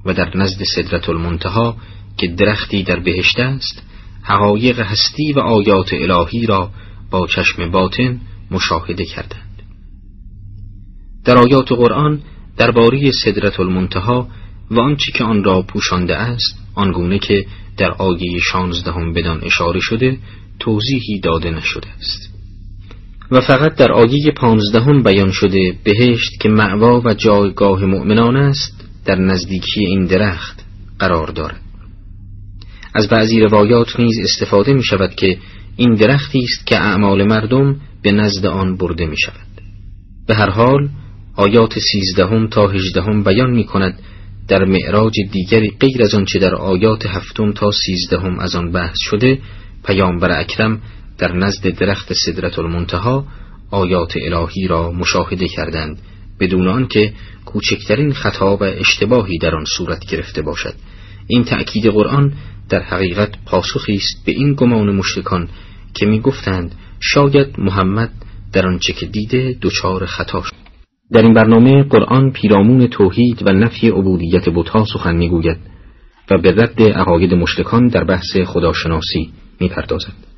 و 0.06 0.14
در 0.14 0.38
نزد 0.38 0.64
صدرت 0.76 1.10
المنتها 1.10 1.76
که 2.18 2.28
درختی 2.28 2.84
در 2.84 3.00
بهشت 3.00 3.40
است 3.40 3.84
حقایق 4.22 4.80
هستی 4.80 5.34
و 5.34 5.40
آیات 5.40 5.94
الهی 5.94 6.46
را 6.46 6.72
با 7.12 7.28
چشم 7.28 7.72
باطن 7.72 8.20
مشاهده 8.52 9.06
کردند. 9.06 9.64
در 11.26 11.38
آیات 11.38 11.72
قرآن 11.72 12.22
درباره 12.58 13.12
صدرت 13.12 13.60
المنتها 13.60 14.28
و 14.72 14.80
آنچه 14.80 15.12
که 15.12 15.24
آن 15.24 15.44
را 15.44 15.62
پوشانده 15.62 16.16
است 16.16 16.58
آنگونه 16.76 17.20
که 17.20 17.46
در 17.78 17.92
آیه 17.92 18.40
شانزدهم 18.52 19.14
بدان 19.14 19.44
اشاره 19.44 19.80
شده 19.80 20.18
توضیحی 20.60 21.20
داده 21.20 21.52
نشده 21.52 21.90
است. 21.90 22.39
و 23.32 23.42
فقط 23.42 23.76
در 23.76 23.92
آیه 23.92 24.32
پانزدهم 24.38 25.04
بیان 25.04 25.32
شده 25.32 25.74
بهشت 25.84 26.40
که 26.42 26.50
معوا 26.50 27.02
و 27.06 27.14
جایگاه 27.14 27.86
مؤمنان 27.86 28.36
است 28.38 28.88
در 29.06 29.16
نزدیکی 29.16 29.86
این 29.86 30.06
درخت 30.06 30.66
قرار 31.00 31.28
دارد. 31.28 31.62
از 32.94 33.10
بعضی 33.10 33.40
روایات 33.40 34.00
نیز 34.00 34.20
استفاده 34.24 34.74
می 34.74 34.84
شود 34.84 35.16
که 35.16 35.38
این 35.76 35.94
درختی 35.94 36.40
است 36.40 36.68
که 36.68 36.78
اعمال 36.78 37.28
مردم 37.28 37.76
به 38.02 38.12
نزد 38.12 38.46
آن 38.46 38.78
برده 38.78 39.06
می 39.06 39.18
شود 39.18 39.50
به 40.28 40.36
هر 40.36 40.50
حال 40.50 40.90
آیات 41.36 41.80
سیزدهم 41.92 42.48
تا 42.48 42.68
هجدهم 42.68 43.24
بیان 43.24 43.50
می 43.52 43.64
کند 43.64 44.00
در 44.48 44.66
معراج 44.66 45.14
دیگری 45.32 45.74
غیر 45.80 46.04
از 46.04 46.16
آنچه 46.16 46.40
در 46.40 46.56
آیات 46.56 47.06
هفتم 47.06 47.52
تا 47.52 47.72
سیزدهم 47.86 48.40
از 48.40 48.56
آن 48.56 48.72
بحث 48.72 48.98
شده 49.00 49.40
پیامبر 49.86 50.40
اکرم 50.40 50.82
در 51.20 51.32
نزد 51.32 51.68
درخت 51.68 52.14
صدرت 52.14 52.60
المنتها 52.60 53.26
آیات 53.72 54.18
الهی 54.18 54.68
را 54.68 54.92
مشاهده 54.92 55.48
کردند 55.48 56.00
بدون 56.40 56.68
آنکه 56.68 57.14
کوچکترین 57.46 58.14
خطا 58.14 58.58
و 58.58 58.64
اشتباهی 58.64 59.38
در 59.38 59.56
آن 59.56 59.66
صورت 59.78 60.06
گرفته 60.06 60.42
باشد. 60.42 60.74
این 61.28 61.44
تأکید 61.44 61.88
قرآن 61.88 62.34
در 62.70 62.82
حقیقت 62.82 63.30
پاسخی 63.46 63.96
است 63.96 64.26
به 64.26 64.32
این 64.32 64.54
گمان 64.54 64.96
مشرکان 64.96 65.50
که 65.94 66.06
می 66.06 66.20
گفتند 66.20 66.76
شاید 67.00 67.60
محمد 67.60 68.12
در 68.54 68.68
آنچه 68.68 68.94
که 68.94 69.06
دیده 69.06 69.56
دچار 69.62 70.06
خطا 70.06 70.42
شد. 70.42 70.56
در 71.12 71.22
این 71.22 71.34
برنامه 71.34 71.84
قرآن 71.84 72.32
پیرامون 72.32 72.88
توحید 72.88 73.48
و 73.48 73.52
نفی 73.54 73.90
عبودیت 73.90 74.50
بتها 74.50 74.86
سخن 74.94 75.16
می‌گوید 75.16 75.58
و 76.32 76.38
به 76.38 76.52
رد 76.52 76.82
عقاید 76.82 77.34
مشرکان 77.34 77.88
در 77.88 78.04
بحث 78.04 78.38
خداشناسی 78.38 79.30
می‌پردازد. 79.60 80.29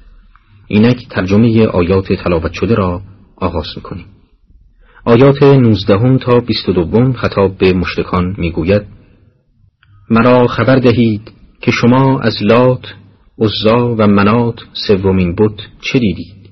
اینک 0.67 1.07
ترجمه 1.09 1.65
آیات 1.67 2.13
تلاوت 2.13 2.53
شده 2.53 2.75
را 2.75 3.01
آغاز 3.35 3.67
می‌کنیم. 3.75 4.05
آیات 5.05 5.43
19 5.43 6.17
تا 6.17 6.39
22 6.39 7.13
خطاب 7.13 7.57
به 7.57 7.73
مشرکان 7.73 8.35
می‌گوید 8.37 8.81
مرا 10.09 10.47
خبر 10.47 10.75
دهید 10.75 11.31
که 11.61 11.71
شما 11.71 12.19
از 12.19 12.35
لات 12.41 12.93
عزا 13.39 13.95
و 13.97 14.07
منات 14.07 14.55
سومین 14.73 15.35
بت 15.35 15.59
چه 15.81 15.99
دیدید؟ 15.99 16.49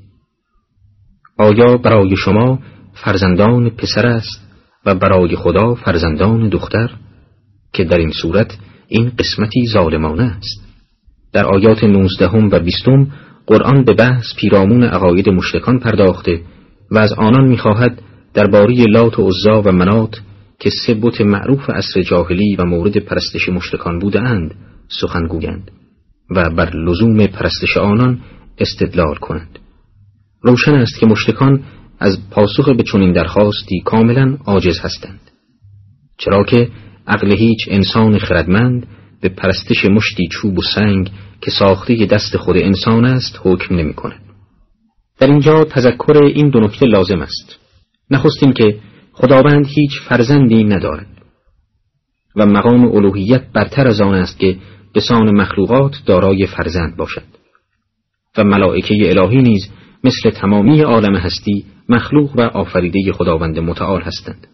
آیا 1.37 1.77
برای 1.77 2.15
شما 2.15 2.59
فرزندان 2.93 3.69
پسر 3.69 4.05
است 4.05 4.49
و 4.85 4.95
برای 4.95 5.35
خدا 5.35 5.75
فرزندان 5.75 6.49
دختر؟ 6.49 6.91
که 7.73 7.83
در 7.83 7.97
این 7.97 8.11
صورت 8.11 8.57
این 8.87 9.11
قسمتی 9.19 9.67
ظالمانه 9.67 10.23
است. 10.23 10.69
در 11.33 11.45
آیات 11.45 11.83
نوزدهم 11.83 12.49
و 12.51 12.59
بیستم 12.59 13.07
قرآن 13.49 13.83
به 13.83 13.93
بحث 13.93 14.25
پیرامون 14.37 14.83
عقاید 14.83 15.29
مشرکان 15.29 15.79
پرداخته 15.79 16.41
و 16.91 16.97
از 16.97 17.13
آنان 17.13 17.47
می‌خواهد 17.47 18.01
درباره 18.33 18.85
لات 18.85 19.19
و 19.19 19.29
عزا 19.29 19.61
و 19.61 19.71
منات 19.71 20.21
که 20.59 20.69
سه 20.69 20.93
بت 20.93 21.21
معروف 21.21 21.69
عصر 21.69 22.01
جاهلی 22.01 22.55
و 22.55 22.65
مورد 22.65 22.97
پرستش 22.97 23.49
مشرکان 23.49 23.99
بودند 23.99 24.55
سخن 25.01 25.27
گویند 25.27 25.71
و 26.31 26.49
بر 26.49 26.75
لزوم 26.75 27.27
پرستش 27.27 27.77
آنان 27.77 28.19
استدلال 28.57 29.15
کنند. 29.15 29.59
روشن 30.41 30.73
است 30.73 30.99
که 30.99 31.05
مشرکان 31.05 31.63
از 31.99 32.17
پاسخ 32.31 32.69
به 32.69 32.83
چنین 32.83 33.11
درخواستی 33.11 33.81
کاملا 33.85 34.37
عاجز 34.45 34.79
هستند 34.79 35.19
چرا 36.17 36.43
که 36.43 36.69
عقل 37.07 37.31
هیچ 37.31 37.67
انسان 37.71 38.17
خردمند 38.17 38.87
به 39.21 39.29
پرستش 39.29 39.85
مشتی 39.85 40.27
چوب 40.31 40.59
و 40.59 40.61
سنگ 40.75 41.11
که 41.41 41.51
ساخته 41.51 42.05
دست 42.05 42.37
خود 42.37 42.57
انسان 42.57 43.05
است 43.05 43.39
حکم 43.43 43.75
نمی 43.75 43.93
کند. 43.93 44.21
در 45.19 45.27
اینجا 45.27 45.63
تذکر 45.63 46.23
این 46.23 46.49
دو 46.49 46.59
نکته 46.59 46.85
لازم 46.85 47.21
است. 47.21 47.59
نخستین 48.11 48.53
که 48.53 48.79
خداوند 49.13 49.65
هیچ 49.67 50.01
فرزندی 50.09 50.63
ندارد. 50.63 51.07
و 52.35 52.45
مقام 52.45 52.95
الوهیت 52.95 53.43
برتر 53.53 53.87
از 53.87 54.01
آن 54.01 54.13
است 54.13 54.39
که 54.39 54.57
به 54.93 54.99
سان 54.99 55.35
مخلوقات 55.35 56.01
دارای 56.05 56.47
فرزند 56.47 56.97
باشد. 56.97 57.23
و 58.37 58.43
ملائکه 58.43 58.95
الهی 59.09 59.41
نیز 59.41 59.69
مثل 60.03 60.29
تمامی 60.29 60.81
عالم 60.81 61.15
هستی 61.15 61.65
مخلوق 61.89 62.35
و 62.35 62.41
آفریده 62.41 63.11
خداوند 63.13 63.59
متعال 63.59 64.01
هستند. 64.01 64.47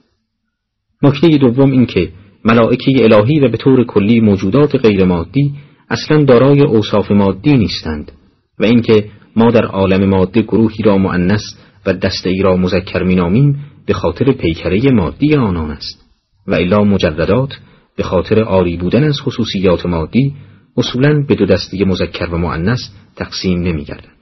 نکته 1.04 1.28
دوم 1.28 1.72
این 1.72 1.86
که 1.86 2.12
ملائکه 2.46 3.04
الهی 3.04 3.40
و 3.40 3.50
به 3.50 3.58
طور 3.58 3.84
کلی 3.84 4.20
موجودات 4.20 4.76
غیر 4.76 5.06
مادی 5.06 5.54
اصلا 5.90 6.24
دارای 6.24 6.62
اوصاف 6.62 7.12
مادی 7.12 7.58
نیستند 7.58 8.12
و 8.60 8.66
اینکه 8.66 9.06
ما 9.36 9.52
در 9.52 9.66
عالم 9.66 10.10
ماده 10.10 10.42
گروهی 10.42 10.84
را 10.84 10.98
مؤنث 10.98 11.42
و 11.86 11.94
دسته 11.94 12.30
ای 12.30 12.42
را 12.42 12.58
مذکر 12.58 13.04
مینامیم 13.04 13.60
به 13.86 13.94
خاطر 13.94 14.32
پیکره 14.32 14.92
مادی 14.92 15.36
آنان 15.36 15.72
است 15.72 16.06
و 16.48 16.56
الا 16.56 16.84
مجردات 16.84 17.54
به 17.98 18.04
خاطر 18.04 18.40
عاری 18.40 18.78
بودن 18.78 19.04
از 19.04 19.22
خصوصیات 19.22 19.86
مادی 19.86 20.34
اصولا 20.78 21.24
به 21.28 21.36
دو 21.36 21.46
دسته 21.46 21.86
مذکر 21.86 22.26
و 22.26 22.38
مؤنث 22.38 22.80
تقسیم 23.16 23.60
نمیگردند. 23.62 24.16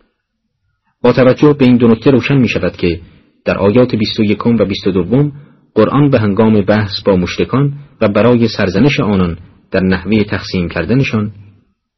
با 1.04 1.14
توجه 1.14 1.56
به 1.60 1.66
این 1.66 1.78
دو 1.78 1.88
نکته 1.88 2.12
روشن 2.12 2.38
می 2.38 2.48
شود 2.48 2.76
که 2.78 3.00
در 3.46 3.58
آیات 3.58 3.96
21 3.96 4.48
و 4.48 4.66
22 4.66 5.32
قرآن 5.76 6.10
به 6.10 6.20
هنگام 6.20 6.62
بحث 6.62 7.02
با 7.06 7.16
مشرکان 7.16 7.74
و 8.04 8.08
برای 8.08 8.48
سرزنش 8.48 9.00
آنان 9.00 9.38
در 9.72 9.80
نحوه 9.80 10.24
تقسیم 10.24 10.70
کردنشان 10.70 11.32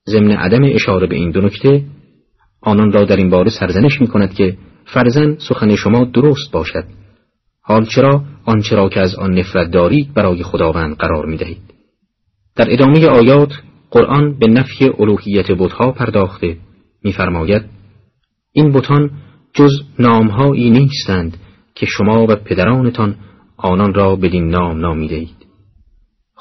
ضمن 0.10 0.32
عدم 0.32 0.64
اشاره 0.64 1.08
به 1.08 1.16
این 1.16 1.32
دو 1.32 1.42
نکته 1.42 1.84
آنان 2.62 2.92
را 2.92 3.06
در 3.06 3.16
این 3.16 3.30
باره 3.30 3.50
سرزنش 3.50 4.02
می 4.02 4.08
کند 4.08 4.34
که 4.34 4.58
فرزن 4.86 5.38
سخن 5.50 5.76
شما 5.76 6.06
درست 6.06 6.52
باشد. 6.52 6.84
حال 7.62 7.86
چرا؟ 7.86 8.24
آنچرا 8.46 8.90
که 8.90 9.00
از 9.00 9.16
آن 9.16 9.32
نفرت 9.32 9.72
دارید 9.72 10.14
برای 10.14 10.44
خداوند 10.44 10.96
قرار 10.96 11.26
می 11.26 11.38
دهید 11.38 11.62
در 12.56 12.74
ادامه 12.74 13.08
آیات 13.08 13.52
قرآن 13.92 14.40
به 14.40 14.48
نفی 14.48 14.90
الوهیت 15.00 15.52
بتها 15.52 15.92
پرداخته 15.92 16.58
میفرماید 17.04 17.62
این 18.52 18.72
بتان 18.72 19.12
جز 19.54 19.72
نامهایی 20.00 20.70
نیستند 20.70 21.38
که 21.76 21.86
شما 21.86 22.24
و 22.24 22.36
پدرانتان 22.36 23.16
آنان 23.58 23.94
را 23.94 24.16
بدین 24.16 24.50
نام 24.50 24.80
نامیدهید 24.80 25.45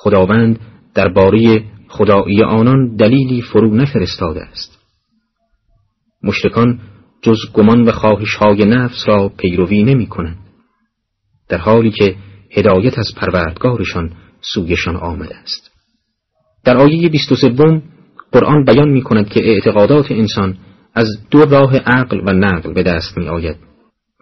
خداوند 0.04 0.60
درباره 0.94 1.64
خدایی 1.88 2.42
آنان 2.42 2.96
دلیلی 2.96 3.42
فرو 3.42 3.74
نفرستاده 3.74 4.42
است. 4.42 4.78
مشرکان 6.22 6.80
جز 7.22 7.38
گمان 7.52 7.82
و 7.82 7.92
خواهش 7.92 8.34
های 8.34 8.64
نفس 8.64 9.04
را 9.06 9.28
پیروی 9.28 9.82
نمی 9.82 10.06
کنند 10.06 10.38
در 11.48 11.58
حالی 11.58 11.90
که 11.90 12.16
هدایت 12.50 12.98
از 12.98 13.08
پروردگارشان 13.16 14.12
سویشان 14.54 14.96
آمده 14.96 15.36
است. 15.36 15.70
در 16.64 16.76
آیه 16.76 17.08
23 17.08 17.82
قرآن 18.32 18.64
بیان 18.64 18.88
می 18.88 19.02
کند 19.02 19.28
که 19.28 19.40
اعتقادات 19.40 20.10
انسان 20.10 20.56
از 20.94 21.08
دو 21.30 21.44
راه 21.44 21.76
عقل 21.76 22.20
و 22.26 22.32
نقل 22.32 22.72
به 22.72 22.82
دست 22.82 23.18
می 23.18 23.28
آید 23.28 23.56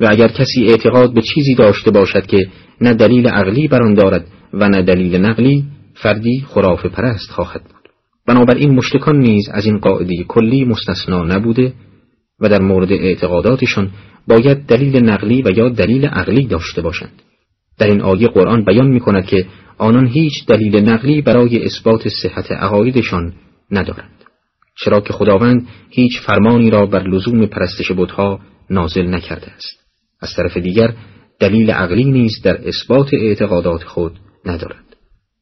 و 0.01 0.07
اگر 0.11 0.29
کسی 0.29 0.67
اعتقاد 0.69 1.15
به 1.15 1.23
چیزی 1.23 1.55
داشته 1.55 1.91
باشد 1.91 2.27
که 2.27 2.51
نه 2.81 2.95
دلیل 2.95 3.29
عقلی 3.29 3.69
بر 3.69 3.83
آن 3.83 3.95
دارد 3.95 4.27
و 4.53 4.69
نه 4.69 4.83
دلیل 4.83 5.17
نقلی 5.17 5.65
فردی 5.95 6.45
خراف 6.49 6.87
پرست 6.87 7.31
خواهد 7.31 7.63
بود 7.63 7.89
بنابراین 8.27 8.75
مشتکان 8.75 9.19
نیز 9.19 9.49
از 9.53 9.67
این 9.67 9.79
قاعده 9.79 10.25
کلی 10.29 10.65
مستثنا 10.65 11.25
نبوده 11.25 11.73
و 12.41 12.49
در 12.49 12.61
مورد 12.61 12.93
اعتقاداتشان 12.93 13.91
باید 14.29 14.67
دلیل 14.67 15.05
نقلی 15.05 15.43
و 15.43 15.51
یا 15.51 15.69
دلیل 15.69 16.07
عقلی 16.07 16.47
داشته 16.47 16.83
باشند. 16.83 17.23
در 17.79 17.87
این 17.87 18.01
آیه 18.01 18.29
قرآن 18.29 18.65
بیان 18.65 18.87
می 18.87 19.01
کند 19.01 19.27
که 19.27 19.47
آنان 19.79 20.07
هیچ 20.07 20.47
دلیل 20.47 20.89
نقلی 20.89 21.23
برای 21.23 21.65
اثبات 21.65 22.09
صحت 22.09 22.53
عقایدشان 22.53 23.33
ندارند. 23.71 24.25
چرا 24.85 25.01
که 25.01 25.13
خداوند 25.13 25.69
هیچ 25.91 26.21
فرمانی 26.21 26.71
را 26.71 26.87
بر 26.87 27.09
لزوم 27.09 27.47
پرستش 27.47 27.93
بتها 27.93 28.41
نازل 28.71 29.15
نکرده 29.15 29.53
است. 29.53 29.83
از 30.21 30.35
طرف 30.37 30.57
دیگر 30.57 30.95
دلیل 31.41 31.71
عقلی 31.71 32.05
نیز 32.05 32.43
در 32.45 32.69
اثبات 32.69 33.15
اعتقادات 33.15 33.83
خود 33.83 34.19
ندارد 34.47 34.97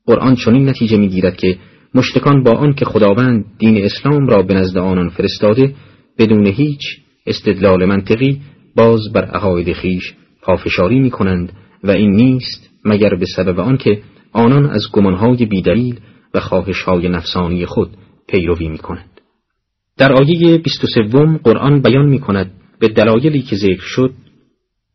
قرآن 0.06 0.34
چنین 0.34 0.68
نتیجه 0.68 0.96
می‌گیرد 0.96 1.36
که 1.36 1.58
مشتکان 1.94 2.42
با 2.42 2.52
آن 2.52 2.74
که 2.74 2.84
خداوند 2.84 3.44
دین 3.58 3.84
اسلام 3.84 4.26
را 4.26 4.42
به 4.42 4.54
نزد 4.54 4.78
آنان 4.78 5.08
فرستاده 5.08 5.74
بدون 6.18 6.46
هیچ 6.46 6.80
استدلال 7.26 7.84
منطقی 7.84 8.40
باز 8.76 9.00
بر 9.12 9.24
عقاید 9.24 9.72
خیش 9.72 10.14
پافشاری 10.42 11.00
می 11.00 11.10
کنند 11.10 11.52
و 11.84 11.90
این 11.90 12.10
نیست 12.10 12.70
مگر 12.84 13.14
به 13.14 13.26
سبب 13.36 13.60
آنکه 13.60 14.02
آنان 14.32 14.66
از 14.66 14.82
گمانهای 14.92 15.46
بیدلیل 15.46 16.00
و 16.34 16.40
خواهشهای 16.40 17.08
نفسانی 17.08 17.66
خود 17.66 17.90
پیروی 18.28 18.68
می 18.68 18.78
کنند. 18.78 19.20
در 19.98 20.12
آیه 20.12 20.58
23 20.58 21.38
قرآن 21.44 21.82
بیان 21.82 22.06
می 22.06 22.18
کند 22.18 22.52
به 22.78 22.88
دلایلی 22.88 23.42
که 23.42 23.56
ذکر 23.56 23.82
شد 23.82 24.12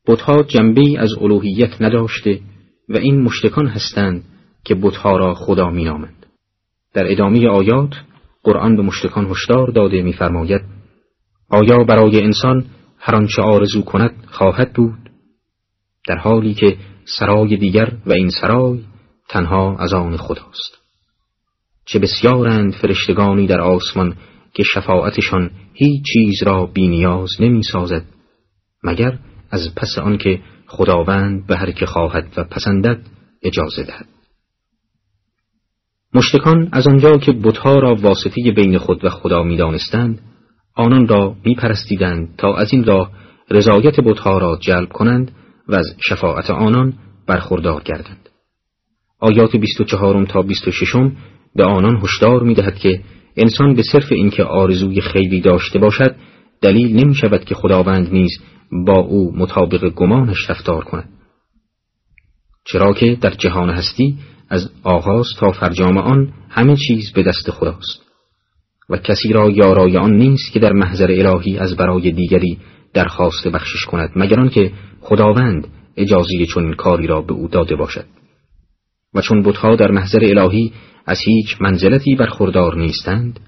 بتها 0.07 0.43
جنبه 0.43 0.81
از 0.99 1.13
الوهیت 1.21 1.81
نداشته 1.81 2.39
و 2.89 2.97
این 2.97 3.21
مشتکان 3.21 3.67
هستند 3.67 4.23
که 4.63 4.75
بتها 4.75 5.17
را 5.17 5.33
خدا 5.33 5.69
مینامند. 5.69 6.25
در 6.93 7.11
ادامه 7.11 7.47
آیات 7.47 7.93
قرآن 8.43 8.75
به 8.75 8.81
مشتکان 8.81 9.31
هشدار 9.31 9.71
داده 9.71 10.01
می‌فرماید 10.01 10.61
آیا 11.49 11.77
برای 11.77 12.21
انسان 12.23 12.65
هر 12.99 13.15
آنچه 13.15 13.41
آرزو 13.41 13.81
کند 13.81 14.23
خواهد 14.27 14.73
بود 14.73 15.09
در 16.07 16.17
حالی 16.17 16.53
که 16.53 16.77
سرای 17.19 17.57
دیگر 17.57 17.97
و 18.05 18.11
این 18.11 18.29
سرای 18.29 18.79
تنها 19.29 19.77
از 19.77 19.93
آن 19.93 20.17
خداست 20.17 20.77
چه 21.85 21.99
بسیارند 21.99 22.73
فرشتگانی 22.73 23.47
در 23.47 23.61
آسمان 23.61 24.17
که 24.53 24.63
شفاعتشان 24.63 25.51
هیچ 25.73 26.03
چیز 26.13 26.43
را 26.43 26.65
بینیاز 26.65 27.29
نمی 27.39 27.63
سازد 27.63 28.05
مگر 28.83 29.19
از 29.51 29.75
پس 29.75 29.97
آنکه 29.97 30.41
خداوند 30.67 31.47
به 31.47 31.57
هر 31.57 31.71
که 31.71 31.85
خواهد 31.85 32.33
و 32.37 32.43
پسندد 32.43 32.99
اجازه 33.43 33.83
دهد. 33.83 34.05
مشتکان 36.13 36.69
از 36.71 36.87
آنجا 36.87 37.17
که 37.17 37.31
بتها 37.31 37.79
را 37.79 37.95
واسطه 37.95 38.51
بین 38.55 38.77
خود 38.77 39.05
و 39.05 39.09
خدا 39.09 39.43
می‌دانستند 39.43 40.21
آنان 40.75 41.07
را 41.07 41.35
میپرستیدند 41.45 42.35
تا 42.37 42.55
از 42.55 42.73
این 42.73 42.83
راه 42.83 43.11
رضایت 43.51 43.99
بتها 43.99 44.37
را 44.37 44.57
جلب 44.61 44.89
کنند 44.89 45.31
و 45.67 45.75
از 45.75 45.85
شفاعت 46.09 46.49
آنان 46.49 46.93
برخوردار 47.27 47.83
گردند. 47.83 48.29
آیات 49.19 49.55
24 49.55 50.25
تا 50.25 50.41
26 50.41 50.93
به 51.55 51.63
آنان 51.63 51.99
هشدار 52.03 52.43
می‌دهد 52.43 52.75
که 52.75 53.01
انسان 53.37 53.73
به 53.73 53.83
صرف 53.91 54.11
اینکه 54.11 54.43
آرزوی 54.43 55.01
خیلی 55.01 55.41
داشته 55.41 55.79
باشد 55.79 56.15
دلیل 56.61 56.95
نمی 56.95 57.15
شود 57.15 57.45
که 57.45 57.55
خداوند 57.55 58.11
نیز 58.11 58.31
با 58.71 58.97
او 58.97 59.37
مطابق 59.37 59.89
گمانش 59.89 60.49
رفتار 60.49 60.83
کند. 60.83 61.09
چرا 62.65 62.93
که 62.93 63.17
در 63.21 63.29
جهان 63.29 63.69
هستی 63.69 64.17
از 64.49 64.69
آغاز 64.83 65.27
تا 65.39 65.51
فرجام 65.51 65.97
آن 65.97 66.33
همه 66.49 66.75
چیز 66.87 67.11
به 67.13 67.23
دست 67.23 67.51
خداست. 67.51 68.01
و 68.89 68.97
کسی 68.97 69.33
را 69.33 69.49
یارای 69.49 69.97
آن 69.97 70.13
نیست 70.13 70.51
که 70.51 70.59
در 70.59 70.73
محضر 70.73 71.11
الهی 71.11 71.57
از 71.57 71.75
برای 71.75 72.11
دیگری 72.11 72.57
درخواست 72.93 73.47
بخشش 73.47 73.85
کند 73.85 74.09
مگر 74.15 74.39
آنکه 74.39 74.71
خداوند 75.01 75.67
اجازه 75.97 76.45
چون 76.45 76.73
کاری 76.73 77.07
را 77.07 77.21
به 77.21 77.33
او 77.33 77.47
داده 77.47 77.75
باشد. 77.75 78.05
و 79.13 79.21
چون 79.21 79.41
بتها 79.41 79.75
در 79.75 79.91
محضر 79.91 80.19
الهی 80.23 80.73
از 81.05 81.19
هیچ 81.25 81.61
منزلتی 81.61 82.15
برخوردار 82.15 82.77
نیستند 82.77 83.39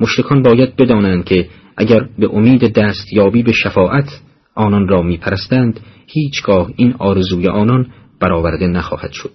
مشتکان 0.00 0.42
باید 0.42 0.76
بدانند 0.76 1.24
که 1.24 1.48
اگر 1.76 2.08
به 2.18 2.28
امید 2.32 2.72
دست 2.72 3.12
یابی 3.12 3.42
به 3.42 3.52
شفاعت 3.52 4.20
آنان 4.56 4.88
را 4.88 5.02
میپرستند 5.02 5.80
هیچگاه 6.06 6.70
این 6.76 6.94
آرزوی 6.98 7.48
آنان 7.48 7.92
برآورده 8.20 8.66
نخواهد 8.66 9.12
شد 9.12 9.32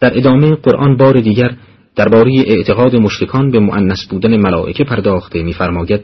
در 0.00 0.18
ادامه 0.18 0.54
قرآن 0.54 0.96
بار 0.96 1.20
دیگر 1.20 1.56
درباره 1.96 2.32
اعتقاد 2.46 2.96
مشرکان 2.96 3.50
به 3.50 3.60
معنس 3.60 4.06
بودن 4.10 4.36
ملائکه 4.36 4.84
پرداخته 4.84 5.42
میفرماید 5.42 6.00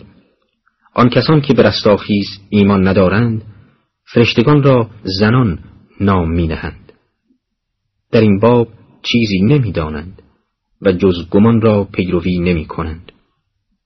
آن 0.95 1.09
کسان 1.09 1.41
که 1.41 1.55
به 1.55 1.63
رستاخیز 1.63 2.27
ایمان 2.51 2.89
ندارند 2.89 3.43
فرشتگان 4.05 4.63
را 4.63 4.91
زنان 5.03 5.59
نام 6.01 6.33
می 6.33 6.47
نهند. 6.47 6.93
در 8.13 8.21
این 8.21 8.39
باب 8.39 8.69
چیزی 9.03 9.41
نمی‌دانند 9.41 10.23
و 10.83 10.93
جز 10.93 11.29
گمان 11.31 11.61
را 11.61 11.85
پیروی 11.85 12.39
نمی 12.39 12.65
کنند 12.65 13.13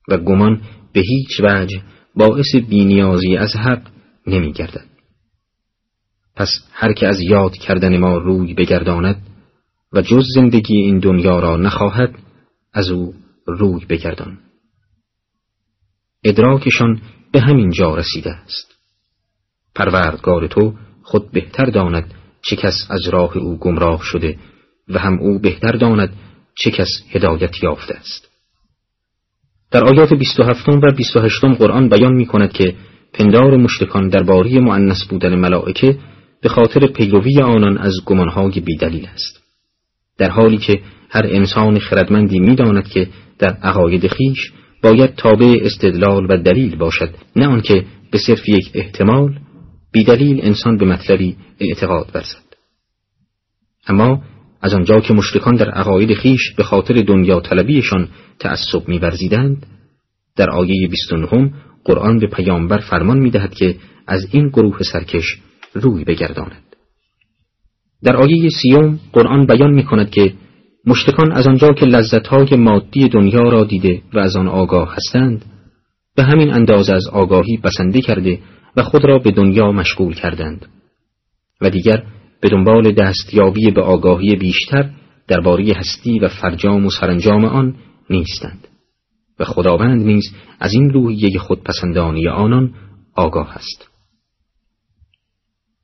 و 0.09 0.17
گمان 0.17 0.61
به 0.93 1.01
هیچ 1.01 1.41
وجه 1.41 1.83
باعث 2.17 2.57
بینیازی 2.69 3.37
از 3.37 3.57
حق 3.57 3.83
نمی 4.27 4.53
گردد. 4.53 4.87
پس 6.37 6.49
هر 6.73 6.93
که 6.93 7.07
از 7.07 7.21
یاد 7.21 7.53
کردن 7.53 7.97
ما 7.97 8.19
روی 8.19 8.55
بگرداند 8.55 9.27
و 9.93 10.01
جز 10.01 10.25
زندگی 10.35 10.77
این 10.77 10.99
دنیا 10.99 11.41
را 11.41 11.57
نخواهد 11.57 12.15
از 12.73 12.91
او 12.91 13.15
روی 13.47 13.85
بگردان. 13.85 14.39
ادراکشان 16.25 17.03
به 17.33 17.41
همین 17.41 17.71
جا 17.71 17.95
رسیده 17.95 18.31
است. 18.31 18.75
پروردگار 19.75 20.47
تو 20.47 20.75
خود 21.03 21.31
بهتر 21.31 21.65
داند 21.65 22.15
چه 22.43 22.57
کس 22.57 22.87
از 22.91 23.09
راه 23.09 23.37
او 23.37 23.59
گمراه 23.59 24.03
شده 24.03 24.39
و 24.89 24.99
هم 24.99 25.19
او 25.19 25.39
بهتر 25.39 25.73
داند 25.73 26.17
چه 26.55 26.71
کس 26.71 26.89
هدایت 27.11 27.63
یافته 27.63 27.95
است. 27.95 28.29
در 29.71 29.85
آیات 29.85 30.15
27 30.15 30.69
و 30.69 30.93
28 30.97 31.45
قرآن 31.45 31.89
بیان 31.89 32.15
می 32.15 32.27
کند 32.27 32.53
که 32.53 32.77
پندار 33.13 33.57
مشتکان 33.57 34.09
درباره 34.09 34.61
معنس 34.61 35.05
بودن 35.05 35.35
ملائکه 35.35 35.99
به 36.43 36.49
خاطر 36.49 36.87
پیروی 36.87 37.41
آنان 37.41 37.79
از 37.79 37.95
گمانهای 38.05 38.61
بیدلیل 38.61 39.07
است. 39.07 39.43
در 40.19 40.31
حالی 40.31 40.59
که 40.59 40.81
هر 41.11 41.27
انسان 41.27 41.79
خردمندی 41.79 42.41
می‌داند 42.41 42.89
که 42.89 43.09
در 43.39 43.53
عقاید 43.63 44.07
خیش 44.07 44.53
باید 44.83 45.15
تابع 45.15 45.59
استدلال 45.63 46.27
و 46.31 46.37
دلیل 46.37 46.77
باشد 46.77 47.15
نه 47.37 47.47
آنکه 47.47 47.85
به 48.11 48.19
صرف 48.19 48.49
یک 48.49 48.71
احتمال 48.75 49.39
بیدلیل 49.93 50.41
انسان 50.43 50.77
به 50.77 50.87
مطلبی 50.87 51.37
اعتقاد 51.61 52.11
ورزد. 52.15 52.47
اما 53.87 54.23
از 54.63 54.75
آنجا 54.75 55.01
که 55.01 55.15
مشرکان 55.15 55.55
در 55.55 55.71
عقاید 55.71 56.15
خیش 56.15 56.53
به 56.57 56.63
خاطر 56.63 57.03
دنیا 57.03 57.41
طلبیشان 57.41 58.09
تعصب 58.39 58.89
میورزیدند 58.89 59.67
در 60.37 60.51
آیه 60.51 60.89
29 60.89 61.53
قرآن 61.87 62.19
به 62.19 62.27
پیامبر 62.27 62.79
فرمان 62.79 63.19
می‌دهد 63.19 63.55
که 63.55 63.77
از 64.07 64.27
این 64.31 64.49
گروه 64.49 64.83
سرکش 64.93 65.25
روی 65.75 66.05
بگرداند. 66.05 66.63
در 68.03 68.17
آیه 68.17 68.49
سیوم 68.63 69.01
قرآن 69.13 69.47
بیان 69.47 69.75
می 69.75 69.85
کند 69.85 70.11
که 70.11 70.35
مشتکان 70.87 71.33
از 71.33 71.47
آنجا 71.47 71.73
که 71.73 71.87
لذتهای 71.87 72.57
مادی 72.57 73.09
دنیا 73.09 73.43
را 73.43 73.65
دیده 73.65 74.03
و 74.15 74.19
از 74.19 74.37
آن 74.37 74.49
آگاه 74.49 74.95
هستند 74.95 75.45
به 76.17 76.23
همین 76.23 76.55
اندازه 76.55 76.95
از 76.95 77.07
آگاهی 77.07 77.57
بسنده 77.57 78.01
کرده 78.01 78.39
و 78.77 78.83
خود 78.83 79.05
را 79.05 79.19
به 79.19 79.31
دنیا 79.31 79.73
مشغول 79.73 80.15
کردند. 80.15 80.67
و 81.61 81.71
دیگر 81.71 82.03
به 82.41 82.49
دنبال 82.49 82.93
دستیابی 82.93 83.71
به 83.71 83.83
آگاهی 83.83 84.37
بیشتر 84.37 84.91
درباره 85.29 85.73
هستی 85.77 86.19
و 86.19 86.29
فرجام 86.29 86.87
و 86.87 86.91
سرانجام 86.91 87.45
آن 87.45 87.75
نیستند. 88.11 88.69
و 89.39 89.45
خداوند 89.45 90.03
نیز 90.03 90.25
از 90.61 90.73
این 90.73 90.91
روحیه 90.91 91.39
خودپسندانی 91.39 92.29
آنان 92.29 92.75
آگاه 93.15 93.51
است. 93.51 93.89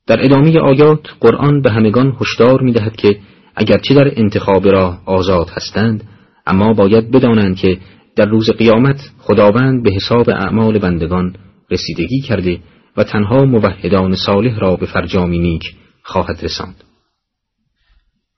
در 0.06 0.24
ادامه 0.24 0.58
آیات 0.58 1.00
قرآن 1.20 1.62
به 1.62 1.70
همگان 1.70 2.16
هشدار 2.20 2.62
می 2.62 2.72
دهد 2.72 2.96
که 2.96 3.18
اگرچه 3.56 3.94
در 3.94 4.20
انتخاب 4.20 4.68
راه 4.68 5.02
آزاد 5.06 5.50
هستند 5.50 6.04
اما 6.46 6.72
باید 6.72 7.10
بدانند 7.10 7.56
که 7.56 7.78
در 8.16 8.26
روز 8.26 8.50
قیامت 8.50 9.00
خداوند 9.18 9.82
به 9.82 9.92
حساب 9.92 10.30
اعمال 10.30 10.78
بندگان 10.78 11.36
رسیدگی 11.70 12.20
کرده 12.20 12.60
و 12.96 13.04
تنها 13.04 13.44
موحدان 13.44 14.16
صالح 14.16 14.58
را 14.58 14.76
به 14.76 14.86
فرجامی 14.86 15.38
نیک 15.38 15.62
خواهد 16.02 16.38
رساند. 16.42 16.84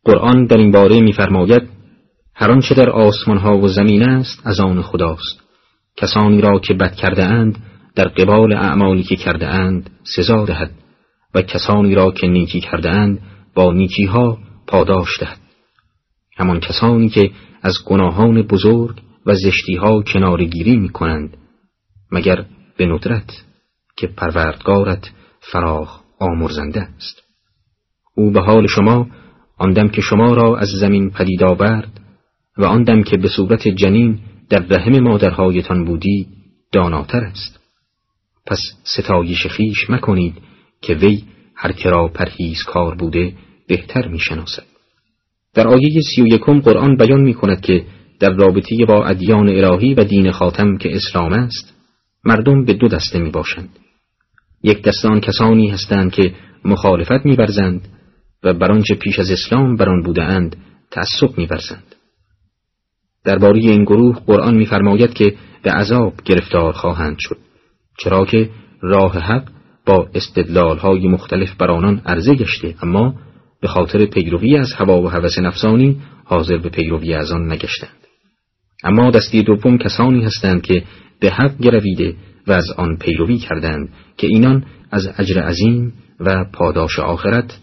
قرآن 0.04 0.46
در 0.46 0.56
این 0.56 0.70
باره 0.70 1.00
می‌فرماید 1.00 1.62
هر 2.34 2.50
آنچه 2.50 2.74
در 2.74 2.90
آسمان 2.90 3.38
ها 3.38 3.58
و 3.58 3.68
زمین 3.68 4.02
است 4.02 4.46
از 4.46 4.60
آن 4.60 4.82
خداست. 4.82 5.40
کسانی 5.96 6.40
را 6.40 6.58
که 6.58 6.74
بد 6.74 6.94
کرده 6.94 7.24
اند 7.24 7.58
در 7.94 8.08
قبال 8.08 8.52
اعمالی 8.52 9.02
که 9.02 9.16
کرده 9.16 9.46
اند 9.46 9.90
سزا 10.16 10.44
دهد 10.44 10.70
و 11.34 11.42
کسانی 11.42 11.94
را 11.94 12.10
که 12.10 12.26
نیکی 12.26 12.60
کرده 12.60 12.90
اند 12.90 13.20
با 13.54 13.72
نیکی 13.72 14.04
ها 14.04 14.38
پاداش 14.66 15.20
دهد. 15.20 15.38
همان 16.36 16.60
کسانی 16.60 17.08
که 17.08 17.30
از 17.62 17.78
گناهان 17.86 18.42
بزرگ 18.42 19.00
و 19.26 19.34
زشتی 19.34 19.76
ها 19.76 20.02
کنارگیری 20.02 20.76
می 20.76 20.88
کنند 20.88 21.36
مگر 22.12 22.44
به 22.76 22.86
ندرت 22.86 23.44
که 23.96 24.06
پروردگارت 24.06 25.10
فراخ 25.40 26.00
آمرزنده 26.18 26.80
است. 26.80 27.22
او 28.16 28.30
به 28.30 28.40
حال 28.40 28.66
شما 28.66 29.06
آندم 29.58 29.88
که 29.88 30.00
شما 30.00 30.34
را 30.34 30.56
از 30.56 30.68
زمین 30.68 31.10
پدید 31.10 31.42
آورد 31.42 32.00
و 32.58 32.64
آن 32.64 33.02
که 33.02 33.16
به 33.16 33.28
صورت 33.28 33.68
جنین 33.68 34.18
در 34.50 34.58
رحم 34.58 35.00
مادرهایتان 35.00 35.84
بودی 35.84 36.26
داناتر 36.72 37.24
است 37.24 37.60
پس 38.46 38.60
ستایش 38.84 39.46
خیش 39.46 39.90
مکنید 39.90 40.34
که 40.82 40.94
وی 40.94 41.22
هر 41.56 41.72
کرا 41.72 42.08
پرهیز 42.08 42.62
کار 42.62 42.94
بوده 42.94 43.32
بهتر 43.68 44.08
می 44.08 44.18
شناسد. 44.18 44.62
در 45.54 45.68
آیه 45.68 46.00
سی 46.14 46.22
و 46.22 46.26
یکم 46.26 46.60
قرآن 46.60 46.96
بیان 46.96 47.20
می 47.20 47.34
کند 47.34 47.60
که 47.60 47.84
در 48.20 48.30
رابطه 48.30 48.76
با 48.88 49.04
ادیان 49.04 49.48
الهی 49.48 49.94
و 49.94 50.04
دین 50.04 50.30
خاتم 50.30 50.76
که 50.76 50.96
اسلام 50.96 51.32
است 51.32 51.74
مردم 52.24 52.64
به 52.64 52.72
دو 52.72 52.88
دسته 52.88 53.18
می 53.18 53.30
باشند. 53.30 53.78
یک 54.62 54.82
دستان 54.82 55.20
کسانی 55.20 55.68
هستند 55.68 56.12
که 56.12 56.34
مخالفت 56.64 57.24
میورزند 57.26 57.88
و 58.42 58.54
بر 58.54 58.72
آنچه 58.72 58.94
پیش 58.94 59.18
از 59.18 59.30
اسلام 59.30 59.76
بر 59.76 59.88
آن 59.88 60.02
بودهاند 60.02 60.56
تعصب 60.90 61.38
میورزند 61.38 61.93
درباره 63.24 63.58
این 63.60 63.84
گروه 63.84 64.18
قرآن 64.26 64.56
میفرماید 64.56 65.14
که 65.14 65.34
به 65.62 65.70
عذاب 65.70 66.14
گرفتار 66.24 66.72
خواهند 66.72 67.16
شد 67.18 67.36
چرا 67.98 68.24
که 68.26 68.50
راه 68.80 69.18
حق 69.18 69.48
با 69.86 70.08
های 70.82 71.08
مختلف 71.08 71.56
بر 71.56 71.70
آنان 71.70 72.02
عرضه 72.06 72.34
گشته 72.34 72.74
اما 72.82 73.14
به 73.60 73.68
خاطر 73.68 74.06
پیروی 74.06 74.56
از 74.56 74.72
هوا 74.72 75.02
و 75.02 75.08
هوس 75.08 75.38
نفسانی 75.38 76.00
حاضر 76.24 76.56
به 76.56 76.68
پیروی 76.68 77.14
از 77.14 77.32
آن 77.32 77.52
نگشتند. 77.52 77.90
اما 78.84 79.10
دستی 79.10 79.42
دوم 79.42 79.78
کسانی 79.78 80.24
هستند 80.24 80.62
که 80.62 80.84
به 81.20 81.30
حق 81.30 81.58
گرویده 81.58 82.14
و 82.46 82.52
از 82.52 82.70
آن 82.76 82.96
پیروی 82.96 83.38
کردند 83.38 83.88
که 84.16 84.26
اینان 84.26 84.64
از 84.90 85.08
اجر 85.18 85.40
عظیم 85.40 85.92
و 86.20 86.44
پاداش 86.52 86.98
آخرت 86.98 87.58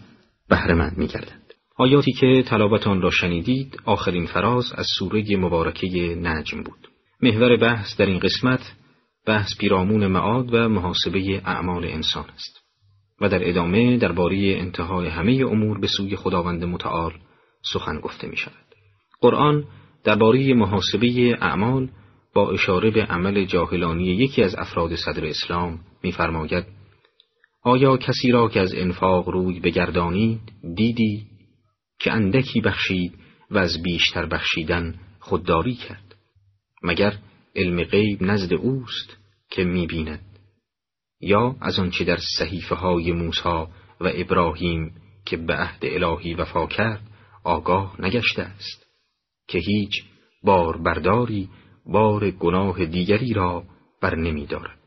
بهرهمند 0.48 0.98
میگردند. 0.98 1.41
آیاتی 1.76 2.12
که 2.12 2.44
تلاوت 2.46 2.86
را 2.86 3.10
شنیدید 3.10 3.80
آخرین 3.84 4.26
فراز 4.26 4.72
از 4.72 4.86
سوره 4.98 5.36
مبارکه 5.36 5.88
نجم 6.14 6.62
بود 6.62 6.88
محور 7.22 7.56
بحث 7.56 7.96
در 7.96 8.06
این 8.06 8.18
قسمت 8.18 8.72
بحث 9.26 9.58
پیرامون 9.58 10.06
معاد 10.06 10.54
و 10.54 10.68
محاسبه 10.68 11.42
اعمال 11.44 11.84
انسان 11.84 12.24
است 12.34 12.62
و 13.20 13.28
در 13.28 13.48
ادامه 13.48 13.96
درباره 13.96 14.36
انتهای 14.36 15.08
همه 15.08 15.32
امور 15.32 15.80
به 15.80 15.86
سوی 15.86 16.16
خداوند 16.16 16.64
متعال 16.64 17.12
سخن 17.72 18.00
گفته 18.00 18.28
می 18.28 18.36
شود. 18.36 18.54
قرآن 19.20 19.64
درباره 20.04 20.54
محاسبه 20.54 21.38
اعمال 21.40 21.88
با 22.34 22.50
اشاره 22.50 22.90
به 22.90 23.04
عمل 23.04 23.44
جاهلانی 23.44 24.04
یکی 24.04 24.42
از 24.42 24.54
افراد 24.54 24.94
صدر 24.94 25.26
اسلام 25.26 25.80
می‌فرماید 26.02 26.64
آیا 27.62 27.96
کسی 27.96 28.30
را 28.30 28.48
که 28.48 28.60
از 28.60 28.74
انفاق 28.74 29.28
روی 29.28 29.60
بگردانید 29.60 30.40
دیدی 30.76 31.31
که 32.02 32.12
اندکی 32.12 32.60
بخشید 32.60 33.14
و 33.50 33.58
از 33.58 33.82
بیشتر 33.82 34.26
بخشیدن 34.26 34.94
خودداری 35.20 35.74
کرد. 35.74 36.14
مگر 36.82 37.18
علم 37.56 37.84
غیب 37.84 38.22
نزد 38.22 38.54
اوست 38.54 39.16
که 39.50 39.64
می‌بیند؟ 39.64 40.38
یا 41.20 41.56
از 41.60 41.78
آنچه 41.78 42.04
در 42.04 42.18
صحیفه 42.38 42.74
های 42.74 43.12
موسی 43.12 43.48
و 44.00 44.10
ابراهیم 44.14 44.94
که 45.24 45.36
به 45.36 45.54
عهد 45.54 45.84
الهی 45.84 46.34
وفا 46.34 46.66
کرد 46.66 47.02
آگاه 47.44 47.96
نگشته 47.98 48.42
است؟ 48.42 48.86
که 49.48 49.58
هیچ 49.58 50.04
بار 50.42 50.76
برداری 50.76 51.48
بار 51.86 52.30
گناه 52.30 52.86
دیگری 52.86 53.32
را 53.32 53.64
بر 54.00 54.14
نمی 54.14 54.46
دارد. 54.46 54.78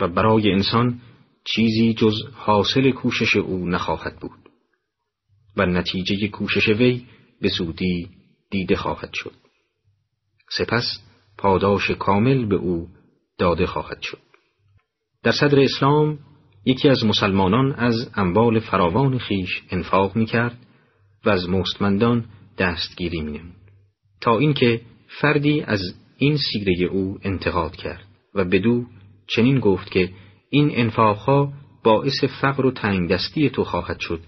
و 0.00 0.08
برای 0.08 0.52
انسان 0.52 1.00
چیزی 1.44 1.94
جز 1.94 2.14
حاصل 2.34 2.90
کوشش 2.90 3.36
او 3.36 3.68
نخواهد 3.68 4.20
بود. 4.20 4.45
و 5.56 5.66
نتیجه 5.66 6.28
کوشش 6.28 6.68
وی 6.68 7.06
به 7.40 7.48
زودی 7.48 8.08
دیده 8.50 8.76
خواهد 8.76 9.10
شد 9.12 9.34
سپس 10.50 10.84
پاداش 11.38 11.90
کامل 11.90 12.46
به 12.46 12.56
او 12.56 12.88
داده 13.38 13.66
خواهد 13.66 14.02
شد 14.02 14.18
در 15.22 15.32
صدر 15.32 15.60
اسلام 15.60 16.18
یکی 16.64 16.88
از 16.88 17.04
مسلمانان 17.04 17.72
از 17.72 18.10
اموال 18.14 18.60
فراوان 18.60 19.18
خیش 19.18 19.62
انفاق 19.70 20.16
می 20.16 20.26
کرد 20.26 20.58
و 21.24 21.30
از 21.30 21.48
مستمندان 21.48 22.24
دستگیری 22.58 23.20
می. 23.20 23.40
تا 24.20 24.38
اینکه 24.38 24.80
فردی 25.20 25.60
از 25.60 25.80
این 26.18 26.36
سیره 26.36 26.86
او 26.86 27.18
انتقاد 27.22 27.76
کرد 27.76 28.04
و 28.34 28.44
بدو 28.44 28.84
چنین 29.26 29.60
گفت 29.60 29.90
که 29.90 30.10
این 30.50 30.70
انفاقها 30.74 31.52
باعث 31.84 32.24
فقر 32.40 32.66
و 32.66 32.70
تنگ 32.70 33.10
دستی 33.10 33.50
تو 33.50 33.64
خواهد 33.64 34.00
شد 34.00 34.20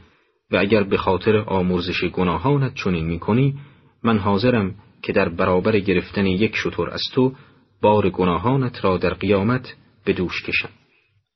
و 0.50 0.56
اگر 0.56 0.82
به 0.82 0.96
خاطر 0.96 1.36
آمرزش 1.36 2.04
گناهانت 2.04 2.74
چنین 2.74 3.06
می 3.06 3.54
من 4.02 4.18
حاضرم 4.18 4.74
که 5.02 5.12
در 5.12 5.28
برابر 5.28 5.78
گرفتن 5.78 6.26
یک 6.26 6.56
شطور 6.56 6.90
از 6.90 7.02
تو 7.14 7.34
بار 7.82 8.10
گناهانت 8.10 8.84
را 8.84 8.96
در 8.96 9.14
قیامت 9.14 9.76
به 10.04 10.12
دوش 10.12 10.42
کشم. 10.42 10.68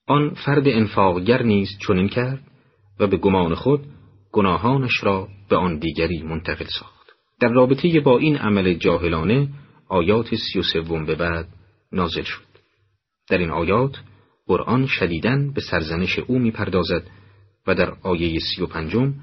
آن 0.06 0.30
فرد 0.30 0.68
انفاقگر 0.68 1.42
نیز 1.42 1.68
چنین 1.86 2.08
کرد 2.08 2.40
و 3.00 3.06
به 3.06 3.16
گمان 3.16 3.54
خود 3.54 3.80
گناهانش 4.32 5.04
را 5.04 5.28
به 5.48 5.56
آن 5.56 5.78
دیگری 5.78 6.22
منتقل 6.22 6.64
ساخت. 6.80 7.06
در 7.40 7.48
رابطه 7.48 8.00
با 8.00 8.18
این 8.18 8.36
عمل 8.36 8.74
جاهلانه 8.74 9.48
آیات 9.88 10.34
سی 10.34 10.58
و 10.58 10.62
سوم 10.62 11.06
به 11.06 11.14
بعد 11.14 11.48
نازل 11.92 12.22
شد. 12.22 12.42
در 13.28 13.38
این 13.38 13.50
آیات 13.50 13.96
قرآن 14.46 14.86
شدیدن 14.86 15.52
به 15.52 15.60
سرزنش 15.60 16.18
او 16.18 16.38
می‌پردازد 16.38 17.06
و 17.66 17.74
در 17.74 17.92
آیه 18.02 18.38
سی 18.38 18.62
و 18.62 18.66
پنجم 18.66 19.14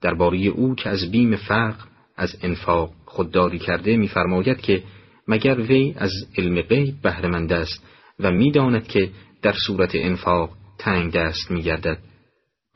درباره 0.00 0.38
او 0.38 0.74
که 0.74 0.88
از 0.88 1.10
بیم 1.10 1.36
فقر 1.36 1.84
از 2.16 2.36
انفاق 2.42 2.92
خودداری 3.04 3.58
کرده 3.58 3.96
میفرماید 3.96 4.60
که 4.60 4.82
مگر 5.28 5.60
وی 5.60 5.94
از 5.96 6.12
علم 6.38 6.62
غیب 6.62 6.94
بهرهمند 7.02 7.52
است 7.52 7.84
و 8.20 8.30
می‌داند 8.30 8.88
که 8.88 9.10
در 9.42 9.54
صورت 9.66 9.90
انفاق 9.94 10.50
تنگ 10.78 11.12
دست 11.12 11.50
میگردد 11.50 11.98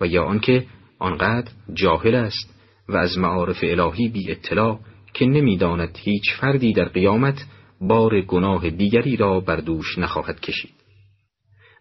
و 0.01 0.07
یا 0.07 0.25
آنکه 0.25 0.67
آنقدر 0.99 1.53
جاهل 1.75 2.15
است 2.15 2.55
و 2.89 2.97
از 2.97 3.19
معارف 3.19 3.59
الهی 3.63 4.09
بی 4.09 4.31
اطلاع 4.31 4.81
که 5.15 5.27
نمی‌داند 5.27 5.99
هیچ 6.01 6.35
فردی 6.41 6.73
در 6.73 6.89
قیامت 6.89 7.47
بار 7.81 8.21
گناه 8.21 8.71
دیگری 8.71 9.17
را 9.17 9.41
بر 9.41 9.57
دوش 9.57 9.99
نخواهد 9.99 10.41
کشید. 10.41 10.75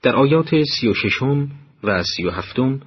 در 0.02 0.16
آیات 0.16 0.64
سی 0.64 0.88
و 0.88 0.94
ششم 0.94 1.52
و 1.84 2.04
سی 2.04 2.26
و 2.26 2.30
هفتم 2.30 2.82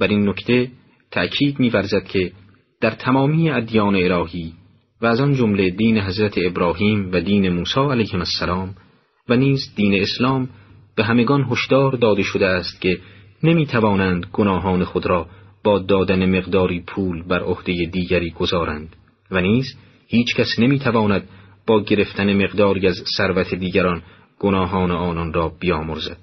بر 0.00 0.08
این 0.08 0.28
نکته 0.28 0.70
تأکید 1.10 1.60
می‌ورزد 1.60 2.04
که 2.04 2.32
در 2.80 2.90
تمامی 2.90 3.50
ادیان 3.50 3.96
الهی 3.96 4.52
و 5.02 5.06
از 5.06 5.20
آن 5.20 5.34
جمله 5.34 5.70
دین 5.70 5.98
حضرت 5.98 6.34
ابراهیم 6.36 7.10
و 7.12 7.20
دین 7.20 7.48
موسی 7.48 7.80
علیه 7.80 8.14
السلام 8.14 8.74
و 9.28 9.36
نیز 9.36 9.74
دین 9.76 9.94
اسلام 9.94 10.48
به 10.96 11.04
همگان 11.04 11.46
هشدار 11.50 11.92
داده 11.92 12.22
شده 12.22 12.46
است 12.46 12.80
که 12.80 12.98
نمی 13.42 13.66
توانند 13.66 14.26
گناهان 14.32 14.84
خود 14.84 15.06
را 15.06 15.26
با 15.64 15.78
دادن 15.78 16.38
مقداری 16.38 16.80
پول 16.80 17.22
بر 17.22 17.40
عهده 17.40 17.72
دیگری 17.92 18.30
گذارند 18.30 18.96
و 19.30 19.40
نیز 19.40 19.76
هیچ 20.08 20.34
کس 20.34 20.58
نمی‌تواند 20.58 21.28
با 21.66 21.82
گرفتن 21.82 22.42
مقداری 22.44 22.86
از 22.86 23.04
ثروت 23.16 23.54
دیگران 23.54 24.02
گناهان 24.38 24.90
آنان 24.90 25.32
را 25.32 25.52
بیامرزد 25.60 26.16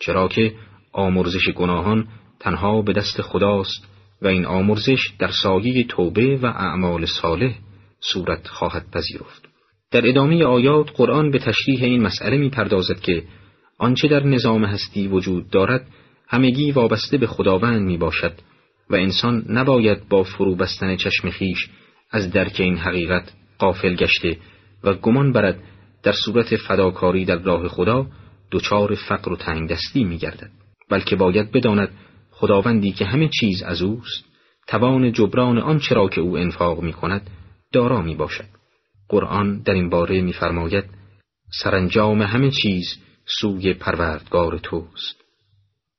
چرا 0.00 0.28
که 0.28 0.52
آمرزش 0.92 1.48
گناهان 1.48 2.08
تنها 2.42 2.82
به 2.82 2.92
دست 2.92 3.22
خداست 3.22 3.88
و 4.22 4.26
این 4.26 4.46
آمرزش 4.46 5.12
در 5.18 5.30
سایه 5.42 5.84
توبه 5.84 6.36
و 6.36 6.46
اعمال 6.46 7.06
صالح 7.06 7.54
صورت 8.00 8.48
خواهد 8.48 8.90
پذیرفت. 8.92 9.48
در 9.90 10.08
ادامه 10.08 10.44
آیات 10.44 10.90
قرآن 10.96 11.30
به 11.30 11.38
تشریح 11.38 11.84
این 11.84 12.02
مسئله 12.02 12.36
می‌پردازد 12.36 13.00
که 13.00 13.22
آنچه 13.78 14.08
در 14.08 14.26
نظام 14.26 14.64
هستی 14.64 15.08
وجود 15.08 15.50
دارد 15.50 15.86
همگی 16.28 16.72
وابسته 16.72 17.18
به 17.18 17.26
خداوند 17.26 17.82
می 17.82 17.96
باشد 17.96 18.32
و 18.90 18.94
انسان 18.94 19.44
نباید 19.48 20.08
با 20.08 20.22
فرو 20.22 20.54
بستن 20.54 20.96
چشم 20.96 21.30
خیش 21.30 21.68
از 22.10 22.30
درک 22.30 22.56
این 22.60 22.76
حقیقت 22.76 23.32
قافل 23.58 23.94
گشته 23.94 24.36
و 24.84 24.94
گمان 24.94 25.32
برد 25.32 25.62
در 26.02 26.12
صورت 26.12 26.56
فداکاری 26.56 27.24
در 27.24 27.36
راه 27.36 27.68
خدا 27.68 28.06
دچار 28.52 28.94
فقر 28.94 29.32
و 29.32 29.36
تنگ 29.36 29.68
دستی 29.68 30.04
می 30.04 30.18
گردد 30.18 30.50
بلکه 30.90 31.16
باید 31.16 31.52
بداند 31.52 31.88
خداوندی 32.42 32.92
که 32.92 33.04
همه 33.04 33.28
چیز 33.28 33.62
از 33.62 33.82
اوست 33.82 34.24
توان 34.66 35.12
جبران 35.12 35.58
آنچه 35.58 35.94
را 35.94 36.08
که 36.08 36.20
او 36.20 36.38
انفاق 36.38 36.80
می 36.82 36.92
کند 36.92 37.30
دارا 37.72 38.02
می 38.02 38.14
باشد. 38.14 38.44
قرآن 39.08 39.62
در 39.62 39.72
این 39.72 39.88
باره 39.90 40.20
میفرماید 40.20 40.84
سرانجام 41.62 42.22
همه 42.22 42.50
چیز 42.50 42.98
سوی 43.40 43.74
پروردگار 43.74 44.58
توست 44.58 45.16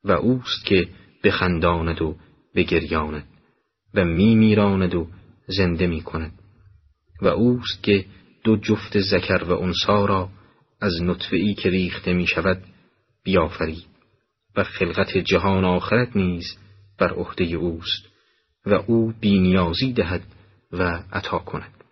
و 0.03 0.11
اوست 0.11 0.65
که 0.65 0.87
بخنداند 1.23 2.01
و 2.01 2.15
بگریاند 2.55 3.27
و 3.93 4.05
می 4.05 4.35
میراند 4.35 4.95
و 4.95 5.07
زنده 5.47 5.87
می 5.87 6.01
کند 6.01 6.39
و 7.21 7.27
اوست 7.27 7.83
که 7.83 8.05
دو 8.43 8.57
جفت 8.57 8.99
زکر 8.99 9.43
و 9.43 9.61
انسا 9.61 10.05
را 10.05 10.29
از 10.81 11.01
نطفه 11.01 11.53
که 11.53 11.69
ریخته 11.69 12.13
می 12.13 12.27
شود 12.27 12.63
بیافرید. 13.23 13.92
و 14.55 14.63
خلقت 14.63 15.17
جهان 15.17 15.65
آخرت 15.65 16.15
نیز 16.15 16.57
بر 16.99 17.13
عهده 17.13 17.43
اوست 17.43 18.05
و 18.65 18.73
او 18.73 19.13
بینیازی 19.19 19.93
دهد 19.93 20.23
و 20.71 21.03
عطا 21.11 21.39
کند. 21.39 21.83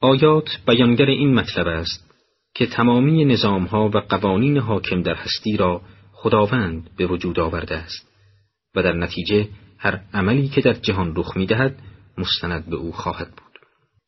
آیات 0.00 0.48
بیانگر 0.66 1.06
این 1.06 1.34
مطلب 1.34 1.66
است 1.66 2.10
که 2.54 2.66
تمامی 2.66 3.24
نظامها 3.24 3.88
و 3.88 3.98
قوانین 3.98 4.58
حاکم 4.58 5.02
در 5.02 5.14
هستی 5.14 5.56
را 5.56 5.82
خداوند 6.12 6.90
به 6.96 7.06
وجود 7.06 7.40
آورده 7.40 7.76
است 7.76 8.08
و 8.74 8.82
در 8.82 8.92
نتیجه 8.92 9.48
هر 9.78 10.00
عملی 10.14 10.48
که 10.48 10.60
در 10.60 10.72
جهان 10.72 11.16
رخ 11.16 11.36
می 11.36 11.46
دهد 11.46 11.78
مستند 12.18 12.70
به 12.70 12.76
او 12.76 12.92
خواهد 12.92 13.28
بود. 13.28 13.58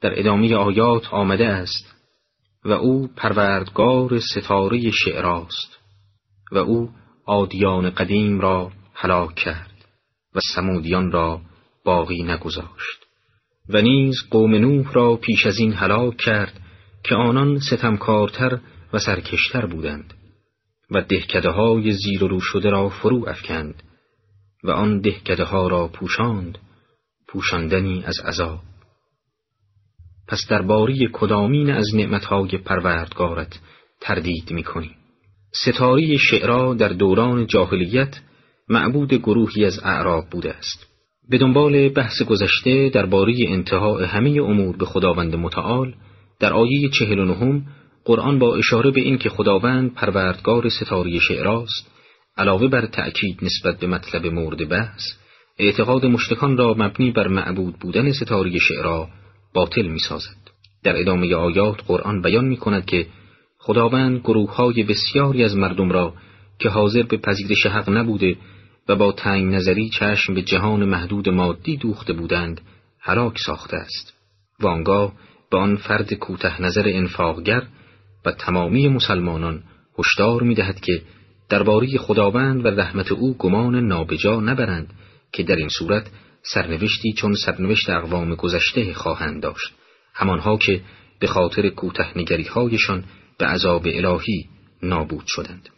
در 0.00 0.18
ادامه 0.18 0.54
آیات 0.54 1.08
آمده 1.08 1.46
است 1.46 1.94
و 2.64 2.72
او 2.72 3.08
پروردگار 3.16 4.18
ستاره 4.18 4.90
شعراست 4.90 5.78
و 6.52 6.58
او 6.58 6.90
آدیان 7.26 7.90
قدیم 7.90 8.40
را 8.40 8.72
هلاک 8.94 9.34
کرد 9.34 9.84
و 10.34 10.38
سمودیان 10.54 11.12
را 11.12 11.40
باقی 11.84 12.22
نگذاشت. 12.22 13.06
و 13.68 13.82
نیز 13.82 14.16
قوم 14.30 14.54
نوح 14.54 14.92
را 14.92 15.16
پیش 15.16 15.46
از 15.46 15.58
این 15.58 15.72
هلاک 15.72 16.16
کرد 16.16 16.60
که 17.04 17.14
آنان 17.14 17.58
ستمکارتر 17.58 18.58
و 18.92 18.98
سرکشتر 18.98 19.66
بودند 19.66 20.14
و 20.90 21.02
دهکده 21.02 21.50
های 21.50 21.92
زیر 21.92 22.24
و 22.24 22.28
رو 22.28 22.40
شده 22.40 22.70
را 22.70 22.88
فرو 22.88 23.28
افکند 23.28 23.82
و 24.64 24.70
آن 24.70 25.00
دهکده 25.00 25.44
ها 25.44 25.68
را 25.68 25.88
پوشاند 25.88 26.58
پوشاندنی 27.28 28.04
از 28.04 28.18
عذاب. 28.20 28.60
پس 30.28 30.46
در 30.50 30.62
باری 30.62 31.08
کدامین 31.12 31.70
از 31.70 31.86
نعمتهای 31.94 32.58
پروردگارت 32.58 33.60
تردید 34.00 34.50
می‌کنی 34.50 34.96
ستاری 35.54 36.18
شعرا 36.18 36.74
در 36.74 36.88
دوران 36.88 37.46
جاهلیت 37.46 38.20
معبود 38.68 39.14
گروهی 39.14 39.64
از 39.64 39.80
اعراب 39.84 40.24
بوده 40.30 40.54
است 40.54 40.86
به 41.28 41.38
دنبال 41.38 41.88
بحث 41.88 42.22
گذشته 42.22 42.88
درباره 42.88 43.34
انتهای 43.48 44.04
همه 44.04 44.42
امور 44.42 44.76
به 44.76 44.84
خداوند 44.84 45.36
متعال 45.36 45.94
در 46.40 46.52
آیه 46.52 46.88
چهل 46.88 47.18
و 47.18 47.24
نهم 47.24 47.66
قرآن 48.04 48.38
با 48.38 48.56
اشاره 48.56 48.90
به 48.90 49.00
این 49.00 49.18
که 49.18 49.28
خداوند 49.28 49.94
پروردگار 49.94 50.68
ستاری 50.68 51.20
شعراست 51.20 51.90
علاوه 52.36 52.68
بر 52.68 52.86
تأکید 52.86 53.38
نسبت 53.42 53.80
به 53.80 53.86
مطلب 53.86 54.26
مورد 54.26 54.68
بحث 54.68 55.02
اعتقاد 55.58 56.06
مشتکان 56.06 56.56
را 56.56 56.74
مبنی 56.78 57.10
بر 57.10 57.28
معبود 57.28 57.78
بودن 57.78 58.12
ستاری 58.12 58.60
شعرا 58.60 59.08
باطل 59.54 59.86
می 59.86 59.98
سازد. 59.98 60.36
در 60.84 61.00
ادامه 61.00 61.34
آیات 61.34 61.80
قرآن 61.86 62.22
بیان 62.22 62.44
می 62.44 62.56
کند 62.56 62.84
که 62.84 63.06
خداوند 63.64 64.18
گروه 64.18 64.54
های 64.54 64.82
بسیاری 64.82 65.44
از 65.44 65.56
مردم 65.56 65.90
را 65.92 66.14
که 66.58 66.68
حاضر 66.68 67.02
به 67.02 67.16
پذیرش 67.16 67.66
حق 67.66 67.90
نبوده 67.90 68.36
و 68.88 68.96
با 68.96 69.12
تنگ 69.12 69.54
نظری 69.54 69.88
چشم 69.88 70.34
به 70.34 70.42
جهان 70.42 70.84
محدود 70.84 71.28
مادی 71.28 71.76
دوخته 71.76 72.12
بودند 72.12 72.60
هلاک 73.00 73.38
ساخته 73.38 73.76
است. 73.76 74.14
و 74.60 74.66
آنگاه 74.66 75.12
به 75.50 75.58
آن 75.58 75.76
فرد 75.76 76.14
کوته 76.14 76.62
نظر 76.62 76.82
انفاقگر 76.86 77.62
و 78.26 78.32
تمامی 78.32 78.88
مسلمانان 78.88 79.62
هشدار 79.98 80.42
می‌دهد 80.42 80.80
که 80.80 81.02
درباره 81.48 81.98
خداوند 81.98 82.64
و 82.64 82.68
رحمت 82.68 83.12
او 83.12 83.36
گمان 83.38 83.86
نابجا 83.86 84.40
نبرند 84.40 84.92
که 85.32 85.42
در 85.42 85.56
این 85.56 85.68
صورت 85.68 86.10
سرنوشتی 86.42 87.12
چون 87.12 87.34
سرنوشت 87.34 87.90
اقوام 87.90 88.34
گذشته 88.34 88.94
خواهند 88.94 89.42
داشت. 89.42 89.72
همانها 90.14 90.56
که 90.56 90.80
به 91.20 91.26
خاطر 91.26 91.68
کوته 91.68 92.06
هایشان 92.54 93.04
به 93.38 93.46
عذاب 93.46 93.86
الهی 93.86 94.48
نابود 94.82 95.24
شدند. 95.26 95.68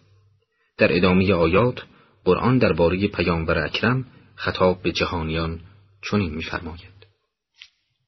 در 0.78 0.96
ادامه 0.96 1.32
آیات 1.32 1.82
قرآن 2.24 2.58
درباره 2.58 3.08
پیامبر 3.08 3.64
اکرم 3.64 4.06
خطاب 4.36 4.82
به 4.82 4.92
جهانیان 4.92 5.60
چنین 6.10 6.34
می‌فرماید. 6.34 7.06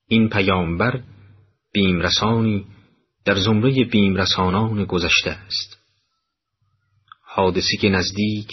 این 0.09 0.29
پیامبر 0.29 1.03
بیمرسانی 1.73 2.67
در 3.25 3.39
زمره 3.39 3.85
بیمرسانان 3.85 4.85
گذشته 4.85 5.31
است. 5.31 5.79
حادثی 7.23 7.77
که 7.77 7.89
نزدیک 7.89 8.49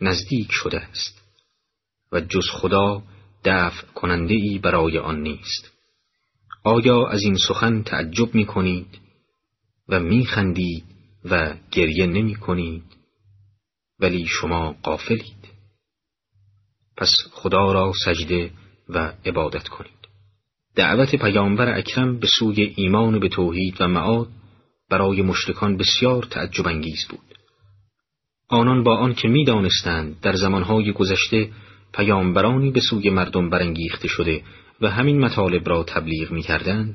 نزدیک 0.00 0.48
شده 0.50 0.80
است 0.80 1.22
و 2.12 2.20
جز 2.20 2.50
خدا 2.50 3.02
دفع 3.44 3.86
کننده 3.86 4.34
ای 4.34 4.58
برای 4.58 4.98
آن 4.98 5.20
نیست. 5.22 5.70
آیا 6.64 7.06
از 7.06 7.22
این 7.22 7.36
سخن 7.48 7.82
تعجب 7.82 8.34
می 8.34 8.46
کنید 8.46 9.03
و 9.88 10.00
می 10.00 10.26
خندید 10.26 10.84
و 11.24 11.54
گریه 11.70 12.06
نمی 12.06 12.34
کنید 12.34 12.84
ولی 13.98 14.26
شما 14.26 14.76
قافلید 14.82 15.44
پس 16.96 17.10
خدا 17.32 17.72
را 17.72 17.92
سجده 18.04 18.50
و 18.88 19.12
عبادت 19.24 19.68
کنید. 19.68 19.90
دعوت 20.74 21.16
پیامبر 21.16 21.78
اکرم 21.78 22.18
به 22.18 22.26
سوی 22.38 22.72
ایمان 22.76 23.18
به 23.18 23.28
توحید 23.28 23.76
و 23.80 23.88
معاد 23.88 24.28
برای 24.90 25.22
مشرکان 25.22 25.76
بسیار 25.76 26.22
تعجب 26.22 26.66
انگیز 26.66 27.06
بود. 27.08 27.38
آنان 28.48 28.82
با 28.82 28.96
آنکه 28.96 29.28
می‌دانستند 29.28 30.20
در 30.20 30.32
زمانهای 30.32 30.92
گذشته 30.92 31.50
پیامبرانی 31.94 32.70
به 32.70 32.80
سوی 32.80 33.10
مردم 33.10 33.50
برانگیخته 33.50 34.08
شده 34.08 34.42
و 34.80 34.90
همین 34.90 35.20
مطالب 35.20 35.68
را 35.68 35.84
تبلیغ 35.84 36.30
می‌کردند 36.30 36.94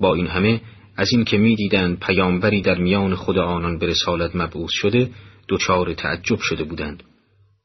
با 0.00 0.14
این 0.14 0.26
همه 0.26 0.60
از 0.96 1.08
اینکه 1.12 1.38
می‌دیدند 1.38 2.00
پیامبری 2.00 2.62
در 2.62 2.78
میان 2.78 3.14
خود 3.14 3.38
آنان 3.38 3.78
به 3.78 3.86
رسالت 3.86 4.36
مبعوث 4.36 4.70
شده 4.72 5.10
دچار 5.48 5.94
تعجب 5.94 6.38
شده 6.38 6.64
بودند 6.64 7.02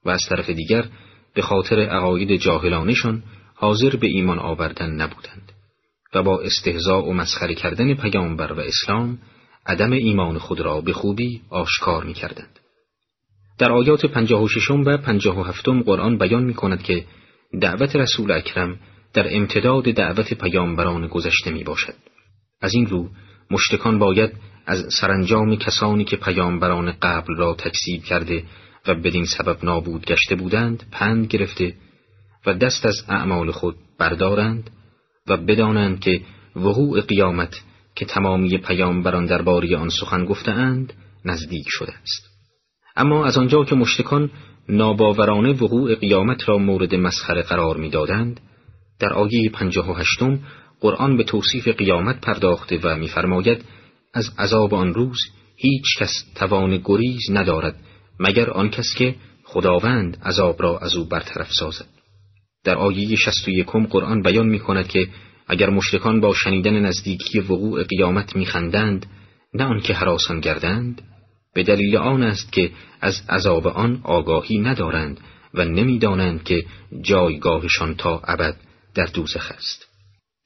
و 0.05 0.09
از 0.09 0.21
طرف 0.29 0.49
دیگر 0.49 0.85
به 1.33 1.41
خاطر 1.41 1.79
عقاید 1.79 2.35
جاهلانشان 2.35 3.23
حاضر 3.55 3.95
به 3.95 4.07
ایمان 4.07 4.39
آوردن 4.39 4.89
نبودند 4.89 5.51
و 6.13 6.23
با 6.23 6.41
استهزاء 6.41 7.01
و 7.01 7.13
مسخره 7.13 7.55
کردن 7.55 7.93
پیامبر 7.93 8.53
و 8.53 8.59
اسلام 8.59 9.19
عدم 9.65 9.91
ایمان 9.91 10.37
خود 10.37 10.59
را 10.59 10.81
به 10.81 10.93
خوبی 10.93 11.41
آشکار 11.49 12.03
می 12.03 12.13
کردند. 12.13 12.59
در 13.57 13.71
آیات 13.71 14.05
پنجاه 14.05 14.43
و 14.43 14.47
ششم 14.47 14.81
و 14.81 14.97
پنجاه 14.97 15.39
و 15.39 15.43
هفتم 15.43 15.81
قرآن 15.81 16.17
بیان 16.17 16.43
می 16.43 16.53
کند 16.53 16.83
که 16.83 17.05
دعوت 17.61 17.95
رسول 17.95 18.31
اکرم 18.31 18.79
در 19.13 19.35
امتداد 19.35 19.83
دعوت 19.83 20.33
پیامبران 20.33 21.07
گذشته 21.07 21.51
می 21.51 21.63
باشد. 21.63 21.93
از 22.61 22.73
این 22.73 22.85
رو 22.85 23.09
مشتکان 23.51 23.99
باید 23.99 24.31
از 24.65 24.85
سرانجام 25.01 25.55
کسانی 25.55 26.03
که 26.03 26.17
پیامبران 26.17 26.91
قبل 26.91 27.35
را 27.35 27.53
تکذیب 27.53 28.03
کرده 28.03 28.43
و 28.87 28.95
بدین 28.95 29.25
سبب 29.25 29.65
نابود 29.65 30.05
گشته 30.05 30.35
بودند 30.35 30.83
پند 30.91 31.27
گرفته 31.27 31.73
و 32.45 32.53
دست 32.53 32.85
از 32.85 33.05
اعمال 33.09 33.51
خود 33.51 33.75
بردارند 33.97 34.69
و 35.27 35.37
بدانند 35.37 35.99
که 35.99 36.21
وقوع 36.55 37.01
قیامت 37.01 37.63
که 37.95 38.05
تمامی 38.05 38.57
پیامبران 38.57 39.25
درباره 39.25 39.77
آن 39.77 39.89
سخن 39.89 40.25
گفتهاند 40.25 40.93
نزدیک 41.25 41.65
شده 41.67 41.93
است. 41.93 42.29
اما 42.95 43.25
از 43.25 43.37
آنجا 43.37 43.63
که 43.63 43.75
مشتکان 43.75 44.31
ناباورانه 44.69 45.53
وقوع 45.53 45.95
قیامت 45.95 46.49
را 46.49 46.57
مورد 46.57 46.95
مسخره 46.95 47.41
قرار 47.41 47.77
می‌دادند 47.77 48.39
در 48.99 49.13
آیه 49.13 49.49
پنجاه 49.49 49.91
و 49.91 49.93
هشتم 49.93 50.39
قرآن 50.81 51.17
به 51.17 51.23
توصیف 51.23 51.67
قیامت 51.67 52.21
پرداخته 52.21 52.79
و 52.83 52.95
میفرماید 52.95 53.65
از 54.13 54.29
عذاب 54.39 54.73
آن 54.73 54.93
روز 54.93 55.19
هیچ 55.55 55.85
کس 55.99 56.25
توان 56.35 56.81
گریز 56.85 57.31
ندارد 57.31 57.75
مگر 58.19 58.49
آن 58.49 58.69
کس 58.69 58.95
که 58.97 59.15
خداوند 59.43 60.17
عذاب 60.25 60.61
را 60.61 60.77
از 60.77 60.95
او 60.95 61.05
برطرف 61.05 61.51
سازد. 61.51 61.85
در 62.63 62.75
آیه 62.75 63.15
شست 63.15 63.47
و 63.47 63.51
یکم 63.51 63.85
قرآن 63.85 64.21
بیان 64.21 64.47
می 64.47 64.59
کند 64.59 64.87
که 64.87 65.07
اگر 65.47 65.69
مشرکان 65.69 66.19
با 66.21 66.33
شنیدن 66.33 66.79
نزدیکی 66.79 67.39
وقوع 67.39 67.83
قیامت 67.83 68.35
میخندند 68.35 69.05
نه 69.53 69.63
آنکه 69.63 69.93
حراسان 69.93 70.39
گردند 70.39 71.01
به 71.53 71.63
دلیل 71.63 71.97
آن 71.97 72.23
است 72.23 72.51
که 72.51 72.71
از 73.01 73.21
عذاب 73.29 73.67
آن 73.67 74.01
آگاهی 74.03 74.57
ندارند 74.57 75.19
و 75.53 75.65
نمی‌دانند 75.65 76.43
که 76.43 76.65
جایگاهشان 77.01 77.95
تا 77.95 78.21
ابد 78.23 78.55
در 78.95 79.05
دوزخ 79.05 79.51
است. 79.51 79.88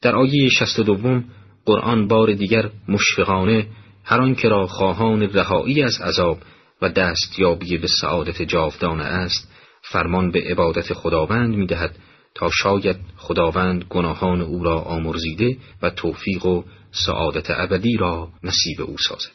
در 0.04 0.16
آیه 0.16 0.50
شست 0.50 0.80
دوم 0.80 1.24
قرآن 1.66 2.08
بار 2.08 2.34
دیگر 2.34 2.70
مشفقانه 2.88 3.68
هر 4.04 4.22
آنکه 4.22 4.50
را 4.50 4.68
خواهان 4.68 5.22
رهایی 5.22 5.84
از 5.84 6.02
عذاب 6.02 6.38
و 6.82 6.90
دستیابی 6.90 7.78
به 7.78 7.88
سعادت 7.88 8.42
جاودانه 8.42 9.04
است 9.04 9.52
فرمان 9.82 10.32
به 10.32 10.42
عبادت 10.52 10.94
خداوند 10.94 11.56
می‌دهد 11.56 11.96
تا 12.36 12.50
شاید 12.50 12.98
خداوند 13.18 13.84
گناهان 13.90 14.42
او 14.42 14.64
را 14.64 14.80
آمرزیده 14.80 15.58
و 15.82 15.90
توفیق 15.90 16.46
و 16.46 16.64
سعادت 16.92 17.46
ابدی 17.50 17.98
را 17.98 18.30
نصیب 18.44 18.82
او 18.82 18.96
سازد. 18.98 19.34